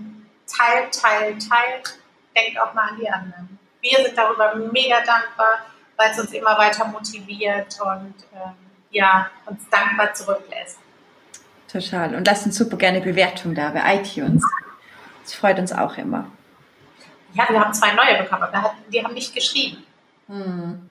teilt, 0.45 1.01
teilt, 1.01 1.49
teilt. 1.49 1.99
Denkt 2.35 2.59
auch 2.59 2.73
mal 2.73 2.89
an 2.89 2.97
die 2.99 3.09
anderen. 3.09 3.57
Wir 3.81 4.03
sind 4.03 4.17
darüber 4.17 4.55
mega 4.55 4.97
dankbar, 4.97 5.59
weil 5.95 6.11
es 6.11 6.19
uns 6.19 6.33
immer 6.33 6.57
weiter 6.57 6.85
motiviert 6.85 7.79
und 7.79 8.13
äh, 8.33 8.51
ja, 8.91 9.29
uns 9.45 9.67
dankbar 9.69 10.13
zurücklässt. 10.13 10.79
Total. 11.71 12.15
Und 12.15 12.27
lasst 12.27 12.45
uns 12.45 12.57
super 12.57 12.77
gerne 12.77 13.01
Bewertung 13.01 13.55
da 13.55 13.69
bei 13.69 13.95
iTunes. 13.95 14.43
Das 15.25 15.33
freut 15.33 15.57
uns 15.57 15.73
auch 15.73 15.97
immer. 15.97 16.27
Ja, 17.33 17.49
wir 17.49 17.59
haben 17.59 17.73
zwei 17.73 17.93
neue 17.93 18.21
bekommen, 18.21 18.47
die 18.93 19.03
haben 19.03 19.13
nicht 19.15 19.33
geschrieben. 19.33 19.83
Hm. 20.27 20.87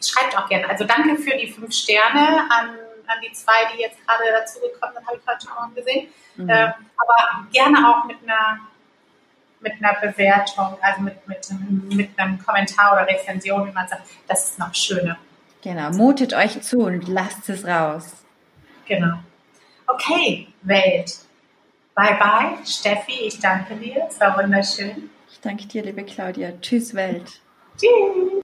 Schreibt 0.00 0.36
auch 0.38 0.48
gerne. 0.48 0.68
Also 0.68 0.84
danke 0.84 1.16
für 1.16 1.36
die 1.36 1.48
fünf 1.48 1.74
Sterne 1.74 2.48
an, 2.50 2.70
an 3.06 3.18
die 3.22 3.30
zwei, 3.32 3.52
die 3.74 3.82
jetzt 3.82 3.98
gerade 4.06 4.24
dazugekommen 4.32 4.96
sind, 4.96 5.06
habe 5.06 5.18
ich 5.18 5.26
heute 5.26 5.48
Morgen 5.54 5.74
gesehen. 5.74 6.08
Mhm. 6.36 6.48
Äh, 6.48 6.72
aber 6.96 7.46
gerne 7.52 7.78
auch 7.88 8.04
mit 8.06 8.16
einer, 8.22 8.60
mit 9.60 9.72
einer 9.74 10.00
Bewertung, 10.00 10.78
also 10.80 11.02
mit, 11.02 11.28
mit, 11.28 11.46
mit 11.92 12.18
einem 12.18 12.38
Kommentar 12.42 12.94
oder 12.94 13.06
Rezension, 13.06 13.68
wie 13.68 13.72
man 13.72 13.86
sagt, 13.86 14.02
das 14.26 14.50
ist 14.50 14.58
noch 14.58 14.74
schöner. 14.74 15.18
Genau, 15.62 15.90
mutet 15.90 16.32
euch 16.32 16.62
zu 16.62 16.78
und 16.78 17.06
lasst 17.06 17.48
es 17.50 17.66
raus. 17.66 18.24
Genau. 18.86 19.18
Okay, 19.86 20.48
Welt. 20.62 21.27
Bye 21.98 22.16
bye, 22.16 22.64
Steffi, 22.64 23.26
ich 23.26 23.40
danke 23.40 23.74
dir. 23.74 24.06
Es 24.08 24.20
war 24.20 24.38
wunderschön. 24.38 25.10
Ich 25.28 25.40
danke 25.40 25.66
dir, 25.66 25.82
liebe 25.82 26.04
Claudia. 26.04 26.52
Tschüss, 26.60 26.94
Welt. 26.94 27.40
Tschüss. 27.76 28.37